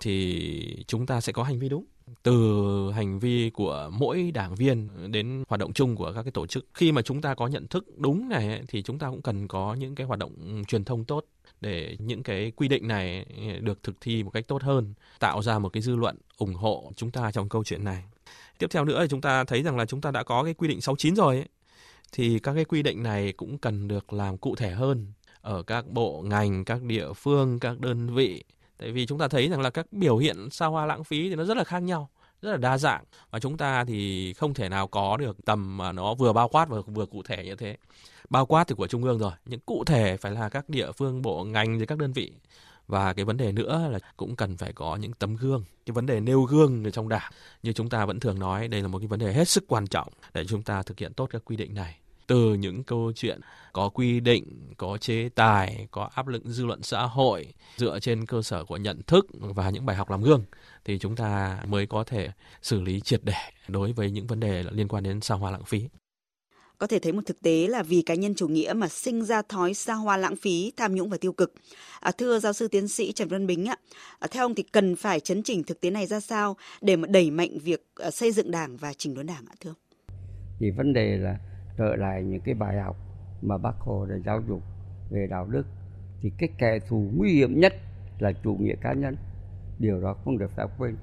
thì 0.00 0.84
chúng 0.86 1.06
ta 1.06 1.20
sẽ 1.20 1.32
có 1.32 1.42
hành 1.42 1.58
vi 1.58 1.68
đúng 1.68 1.84
từ 2.22 2.90
hành 2.94 3.18
vi 3.18 3.50
của 3.50 3.90
mỗi 3.92 4.30
đảng 4.30 4.54
viên 4.54 4.88
đến 5.12 5.44
hoạt 5.48 5.60
động 5.60 5.72
chung 5.72 5.96
của 5.96 6.12
các 6.14 6.22
cái 6.22 6.32
tổ 6.32 6.46
chức. 6.46 6.66
Khi 6.74 6.92
mà 6.92 7.02
chúng 7.02 7.20
ta 7.20 7.34
có 7.34 7.46
nhận 7.46 7.66
thức 7.66 7.84
đúng 7.96 8.28
này 8.28 8.62
thì 8.68 8.82
chúng 8.82 8.98
ta 8.98 9.10
cũng 9.10 9.22
cần 9.22 9.48
có 9.48 9.74
những 9.74 9.94
cái 9.94 10.06
hoạt 10.06 10.18
động 10.18 10.62
truyền 10.68 10.84
thông 10.84 11.04
tốt 11.04 11.24
để 11.60 11.96
những 11.98 12.22
cái 12.22 12.50
quy 12.56 12.68
định 12.68 12.88
này 12.88 13.26
được 13.60 13.82
thực 13.82 14.00
thi 14.00 14.22
một 14.22 14.30
cách 14.30 14.48
tốt 14.48 14.62
hơn 14.62 14.94
tạo 15.18 15.42
ra 15.42 15.58
một 15.58 15.68
cái 15.68 15.82
dư 15.82 15.96
luận 15.96 16.16
ủng 16.38 16.54
hộ 16.54 16.92
chúng 16.96 17.10
ta 17.10 17.32
trong 17.32 17.48
câu 17.48 17.64
chuyện 17.64 17.84
này. 17.84 18.04
Tiếp 18.58 18.66
theo 18.70 18.84
nữa 18.84 18.98
thì 19.02 19.08
chúng 19.08 19.20
ta 19.20 19.44
thấy 19.44 19.62
rằng 19.62 19.76
là 19.76 19.86
chúng 19.86 20.00
ta 20.00 20.10
đã 20.10 20.22
có 20.22 20.44
cái 20.44 20.54
quy 20.54 20.68
định 20.68 20.80
69 20.80 21.16
rồi 21.16 21.36
ấy, 21.36 21.48
thì 22.12 22.38
các 22.38 22.54
cái 22.54 22.64
quy 22.64 22.82
định 22.82 23.02
này 23.02 23.32
cũng 23.32 23.58
cần 23.58 23.88
được 23.88 24.12
làm 24.12 24.38
cụ 24.38 24.54
thể 24.56 24.70
hơn 24.70 25.12
ở 25.40 25.62
các 25.62 25.88
bộ 25.88 26.22
ngành 26.22 26.64
các 26.64 26.82
địa 26.82 27.12
phương 27.12 27.60
các 27.60 27.80
đơn 27.80 28.14
vị 28.14 28.44
tại 28.82 28.92
vì 28.92 29.06
chúng 29.06 29.18
ta 29.18 29.28
thấy 29.28 29.48
rằng 29.48 29.60
là 29.60 29.70
các 29.70 29.86
biểu 29.92 30.16
hiện 30.16 30.50
xa 30.50 30.66
hoa 30.66 30.86
lãng 30.86 31.04
phí 31.04 31.28
thì 31.28 31.34
nó 31.34 31.44
rất 31.44 31.56
là 31.56 31.64
khác 31.64 31.78
nhau, 31.78 32.08
rất 32.42 32.50
là 32.50 32.56
đa 32.56 32.78
dạng. 32.78 33.04
Và 33.30 33.38
chúng 33.38 33.56
ta 33.56 33.84
thì 33.84 34.32
không 34.32 34.54
thể 34.54 34.68
nào 34.68 34.86
có 34.86 35.16
được 35.16 35.44
tầm 35.44 35.76
mà 35.76 35.92
nó 35.92 36.14
vừa 36.14 36.32
bao 36.32 36.48
quát 36.48 36.68
và 36.68 36.80
vừa 36.86 37.06
cụ 37.06 37.22
thể 37.22 37.44
như 37.44 37.56
thế. 37.56 37.76
Bao 38.30 38.46
quát 38.46 38.68
thì 38.68 38.74
của 38.74 38.86
trung 38.86 39.04
ương 39.04 39.18
rồi 39.18 39.32
những 39.44 39.60
cụ 39.60 39.84
thể 39.84 40.16
phải 40.16 40.32
là 40.32 40.48
các 40.48 40.68
địa 40.68 40.92
phương, 40.92 41.22
bộ, 41.22 41.44
ngành 41.44 41.78
rồi 41.78 41.86
các 41.86 41.98
đơn 41.98 42.12
vị. 42.12 42.32
Và 42.86 43.12
cái 43.12 43.24
vấn 43.24 43.36
đề 43.36 43.52
nữa 43.52 43.88
là 43.90 43.98
cũng 44.16 44.36
cần 44.36 44.56
phải 44.56 44.72
có 44.72 44.96
những 44.96 45.12
tấm 45.12 45.36
gương. 45.36 45.64
Cái 45.86 45.92
vấn 45.92 46.06
đề 46.06 46.20
nêu 46.20 46.42
gương 46.42 46.84
ở 46.84 46.90
trong 46.90 47.08
đảng, 47.08 47.32
như 47.62 47.72
chúng 47.72 47.88
ta 47.88 48.04
vẫn 48.04 48.20
thường 48.20 48.38
nói, 48.38 48.68
đây 48.68 48.82
là 48.82 48.88
một 48.88 48.98
cái 48.98 49.08
vấn 49.08 49.20
đề 49.20 49.32
hết 49.32 49.48
sức 49.48 49.64
quan 49.68 49.86
trọng 49.86 50.08
để 50.34 50.44
chúng 50.44 50.62
ta 50.62 50.82
thực 50.82 50.98
hiện 50.98 51.12
tốt 51.12 51.28
các 51.32 51.42
quy 51.44 51.56
định 51.56 51.74
này 51.74 51.96
từ 52.32 52.54
những 52.54 52.84
câu 52.84 53.12
chuyện 53.14 53.40
có 53.72 53.88
quy 53.88 54.20
định, 54.20 54.44
có 54.76 54.98
chế 54.98 55.28
tài, 55.34 55.86
có 55.90 56.10
áp 56.14 56.28
lực 56.28 56.42
dư 56.44 56.66
luận 56.66 56.82
xã 56.82 57.02
hội 57.02 57.54
dựa 57.76 57.98
trên 58.00 58.26
cơ 58.26 58.42
sở 58.42 58.64
của 58.64 58.76
nhận 58.76 59.02
thức 59.02 59.26
và 59.32 59.70
những 59.70 59.86
bài 59.86 59.96
học 59.96 60.10
làm 60.10 60.22
gương 60.22 60.44
thì 60.84 60.98
chúng 60.98 61.16
ta 61.16 61.62
mới 61.66 61.86
có 61.86 62.04
thể 62.04 62.28
xử 62.62 62.80
lý 62.80 63.00
triệt 63.00 63.20
để 63.24 63.34
đối 63.68 63.92
với 63.92 64.10
những 64.10 64.26
vấn 64.26 64.40
đề 64.40 64.64
liên 64.72 64.88
quan 64.88 65.04
đến 65.04 65.20
xa 65.20 65.34
hoa 65.34 65.50
lãng 65.50 65.64
phí. 65.64 65.88
Có 66.78 66.86
thể 66.86 66.98
thấy 66.98 67.12
một 67.12 67.22
thực 67.26 67.40
tế 67.42 67.66
là 67.68 67.82
vì 67.82 68.02
cá 68.02 68.14
nhân 68.14 68.34
chủ 68.34 68.48
nghĩa 68.48 68.72
mà 68.76 68.88
sinh 68.88 69.24
ra 69.24 69.42
thói 69.42 69.74
xa 69.74 69.94
hoa 69.94 70.16
lãng 70.16 70.36
phí, 70.36 70.72
tham 70.76 70.94
nhũng 70.94 71.10
và 71.10 71.16
tiêu 71.16 71.32
cực. 71.32 71.52
À, 72.00 72.12
thưa 72.18 72.38
giáo 72.38 72.52
sư 72.52 72.68
tiến 72.68 72.88
sĩ 72.88 73.12
Trần 73.12 73.28
Văn 73.28 73.46
Bính 73.46 73.66
ạ, 73.66 73.76
à, 74.18 74.28
theo 74.30 74.44
ông 74.44 74.54
thì 74.54 74.62
cần 74.62 74.96
phải 74.96 75.20
chấn 75.20 75.42
chỉnh 75.42 75.62
thực 75.62 75.80
tế 75.80 75.90
này 75.90 76.06
ra 76.06 76.20
sao 76.20 76.56
để 76.80 76.96
mà 76.96 77.08
đẩy 77.08 77.30
mạnh 77.30 77.58
việc 77.58 77.84
à, 77.94 78.10
xây 78.10 78.32
dựng 78.32 78.50
đảng 78.50 78.76
và 78.76 78.92
chỉnh 78.92 79.14
đốn 79.14 79.26
đảng 79.26 79.44
ạ 79.48 79.54
thưa 79.60 79.70
ông? 79.70 79.76
Thì 80.60 80.70
vấn 80.70 80.92
đề 80.92 81.16
là 81.16 81.38
trở 81.76 81.96
lại 81.96 82.22
những 82.22 82.40
cái 82.40 82.54
bài 82.54 82.80
học 82.80 82.96
mà 83.42 83.58
bác 83.58 83.78
Hồ 83.78 84.06
đã 84.06 84.16
giáo 84.26 84.40
dục 84.48 84.60
về 85.10 85.26
đạo 85.30 85.46
đức. 85.46 85.66
Thì 86.20 86.30
cái 86.38 86.48
kẻ 86.58 86.78
thù 86.88 87.10
nguy 87.16 87.32
hiểm 87.34 87.60
nhất 87.60 87.74
là 88.18 88.32
chủ 88.44 88.56
nghĩa 88.60 88.74
cá 88.80 88.92
nhân. 88.92 89.16
Điều 89.78 90.00
đó 90.00 90.16
không 90.24 90.38
được 90.38 90.50
phép 90.56 90.66
quên. 90.78 90.96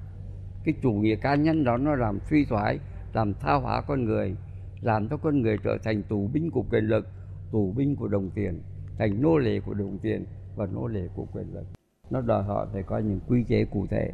Cái 0.64 0.74
chủ 0.82 0.92
nghĩa 0.92 1.16
cá 1.16 1.34
nhân 1.34 1.64
đó 1.64 1.76
nó 1.76 1.94
làm 1.94 2.18
suy 2.30 2.44
thoái, 2.44 2.78
làm 3.12 3.34
tha 3.34 3.54
hóa 3.54 3.82
con 3.82 4.04
người, 4.04 4.36
làm 4.80 5.08
cho 5.08 5.16
con 5.16 5.42
người 5.42 5.56
trở 5.64 5.78
thành 5.84 6.02
tù 6.02 6.28
binh 6.32 6.50
của 6.50 6.64
quyền 6.70 6.84
lực, 6.84 7.06
tù 7.52 7.72
binh 7.76 7.96
của 7.96 8.08
đồng 8.08 8.30
tiền, 8.30 8.62
thành 8.98 9.22
nô 9.22 9.38
lệ 9.38 9.60
của 9.60 9.74
đồng 9.74 9.98
tiền 9.98 10.24
và 10.56 10.66
nô 10.66 10.86
lệ 10.86 11.08
của 11.14 11.26
quyền 11.32 11.54
lực. 11.54 11.66
Nó 12.10 12.20
đòi 12.20 12.42
hỏi 12.42 12.66
phải 12.72 12.82
có 12.82 12.98
những 12.98 13.20
quy 13.28 13.44
chế 13.48 13.64
cụ 13.64 13.86
thể, 13.90 14.12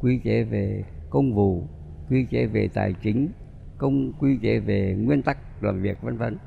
quy 0.00 0.20
chế 0.24 0.44
về 0.44 0.84
công 1.10 1.34
vụ, 1.34 1.62
quy 2.10 2.26
chế 2.30 2.46
về 2.46 2.68
tài 2.74 2.94
chính 3.02 3.28
công 3.82 4.12
quy 4.18 4.38
chế 4.42 4.58
về 4.58 4.96
nguyên 4.98 5.22
tắc 5.22 5.38
làm 5.60 5.82
việc 5.82 6.02
vân 6.02 6.18
vân 6.18 6.38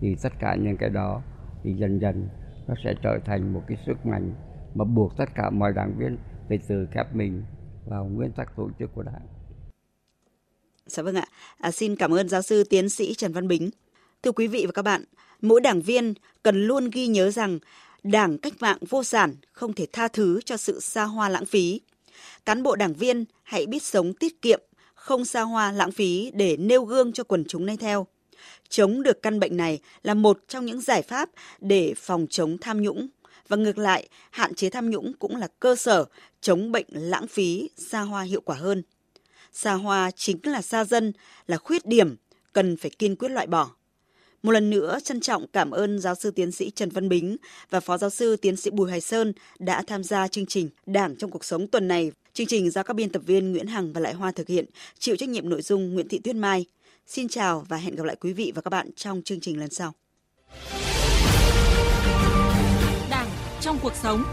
thì 0.00 0.16
tất 0.22 0.32
cả 0.40 0.56
những 0.60 0.76
cái 0.76 0.88
đó 0.88 1.22
thì 1.64 1.74
dần 1.74 1.98
dần 1.98 2.28
nó 2.68 2.74
sẽ 2.84 2.94
trở 3.02 3.18
thành 3.26 3.52
một 3.52 3.62
cái 3.68 3.78
sức 3.86 4.06
mạnh 4.06 4.34
mà 4.74 4.84
buộc 4.84 5.16
tất 5.16 5.24
cả 5.34 5.50
mọi 5.50 5.72
đảng 5.72 5.98
viên 5.98 6.18
phải 6.48 6.58
tự 6.68 6.86
khép 6.92 7.14
mình 7.14 7.42
vào 7.86 8.04
nguyên 8.04 8.32
tắc 8.32 8.56
tổ 8.56 8.70
chức 8.78 8.90
của 8.94 9.02
đảng. 9.02 9.26
Dạ 10.86 11.02
vâng 11.02 11.14
ạ. 11.14 11.26
À, 11.58 11.70
xin 11.70 11.96
cảm 11.96 12.14
ơn 12.14 12.28
giáo 12.28 12.42
sư 12.42 12.64
tiến 12.70 12.88
sĩ 12.88 13.14
Trần 13.14 13.32
Văn 13.32 13.48
Bính. 13.48 13.70
Thưa 14.22 14.32
quý 14.32 14.48
vị 14.48 14.66
và 14.66 14.72
các 14.72 14.82
bạn, 14.82 15.04
mỗi 15.40 15.60
đảng 15.60 15.82
viên 15.82 16.14
cần 16.42 16.66
luôn 16.66 16.90
ghi 16.92 17.06
nhớ 17.06 17.30
rằng 17.30 17.58
đảng 18.02 18.38
cách 18.38 18.54
mạng 18.60 18.78
vô 18.88 19.04
sản 19.04 19.34
không 19.52 19.72
thể 19.72 19.86
tha 19.92 20.08
thứ 20.08 20.40
cho 20.44 20.56
sự 20.56 20.80
xa 20.80 21.04
hoa 21.04 21.28
lãng 21.28 21.46
phí. 21.46 21.80
Cán 22.44 22.62
bộ 22.62 22.76
đảng 22.76 22.94
viên 22.94 23.24
hãy 23.42 23.66
biết 23.66 23.82
sống 23.82 24.12
tiết 24.14 24.42
kiệm, 24.42 24.60
không 25.08 25.24
xa 25.24 25.42
hoa 25.42 25.72
lãng 25.72 25.92
phí 25.92 26.30
để 26.34 26.56
nêu 26.56 26.84
gương 26.84 27.12
cho 27.12 27.24
quần 27.24 27.44
chúng 27.48 27.66
nay 27.66 27.76
theo. 27.76 28.06
Chống 28.68 29.02
được 29.02 29.22
căn 29.22 29.40
bệnh 29.40 29.56
này 29.56 29.78
là 30.02 30.14
một 30.14 30.40
trong 30.48 30.66
những 30.66 30.80
giải 30.80 31.02
pháp 31.02 31.30
để 31.60 31.94
phòng 31.96 32.26
chống 32.30 32.58
tham 32.58 32.82
nhũng. 32.82 33.08
Và 33.48 33.56
ngược 33.56 33.78
lại, 33.78 34.08
hạn 34.30 34.54
chế 34.54 34.70
tham 34.70 34.90
nhũng 34.90 35.12
cũng 35.18 35.36
là 35.36 35.48
cơ 35.60 35.76
sở 35.76 36.04
chống 36.40 36.72
bệnh 36.72 36.86
lãng 36.90 37.26
phí, 37.26 37.70
xa 37.76 38.00
hoa 38.00 38.22
hiệu 38.22 38.40
quả 38.40 38.56
hơn. 38.56 38.82
Xa 39.52 39.72
hoa 39.72 40.10
chính 40.10 40.38
là 40.42 40.62
xa 40.62 40.84
dân, 40.84 41.12
là 41.46 41.56
khuyết 41.56 41.86
điểm, 41.86 42.16
cần 42.52 42.76
phải 42.76 42.90
kiên 42.90 43.16
quyết 43.16 43.28
loại 43.28 43.46
bỏ. 43.46 43.70
Một 44.42 44.52
lần 44.52 44.70
nữa 44.70 44.98
trân 45.04 45.20
trọng 45.20 45.46
cảm 45.52 45.70
ơn 45.70 45.98
giáo 45.98 46.14
sư 46.14 46.30
tiến 46.30 46.52
sĩ 46.52 46.70
Trần 46.70 46.90
Văn 46.90 47.08
Bính 47.08 47.36
và 47.70 47.80
phó 47.80 47.98
giáo 47.98 48.10
sư 48.10 48.36
tiến 48.36 48.56
sĩ 48.56 48.70
Bùi 48.70 48.88
Hoài 48.88 49.00
Sơn 49.00 49.32
đã 49.58 49.82
tham 49.86 50.04
gia 50.04 50.28
chương 50.28 50.46
trình 50.46 50.68
Đảng 50.86 51.16
trong 51.16 51.30
cuộc 51.30 51.44
sống 51.44 51.66
tuần 51.66 51.88
này. 51.88 52.12
Chương 52.38 52.46
trình 52.46 52.70
do 52.70 52.82
các 52.82 52.94
biên 52.94 53.10
tập 53.10 53.22
viên 53.26 53.52
Nguyễn 53.52 53.66
Hằng 53.66 53.92
và 53.92 54.00
Lại 54.00 54.12
Hoa 54.12 54.32
thực 54.32 54.48
hiện, 54.48 54.64
chịu 54.98 55.16
trách 55.16 55.28
nhiệm 55.28 55.48
nội 55.48 55.62
dung 55.62 55.94
Nguyễn 55.94 56.08
Thị 56.08 56.18
Tuyết 56.18 56.36
Mai. 56.36 56.64
Xin 57.06 57.28
chào 57.28 57.64
và 57.68 57.76
hẹn 57.76 57.96
gặp 57.96 58.04
lại 58.04 58.16
quý 58.20 58.32
vị 58.32 58.52
và 58.54 58.62
các 58.62 58.68
bạn 58.68 58.90
trong 58.96 59.22
chương 59.22 59.40
trình 59.40 59.60
lần 59.60 59.70
sau. 59.70 59.92
Đảng 63.10 63.28
trong 63.60 63.78
cuộc 63.82 63.92
sống 64.02 64.24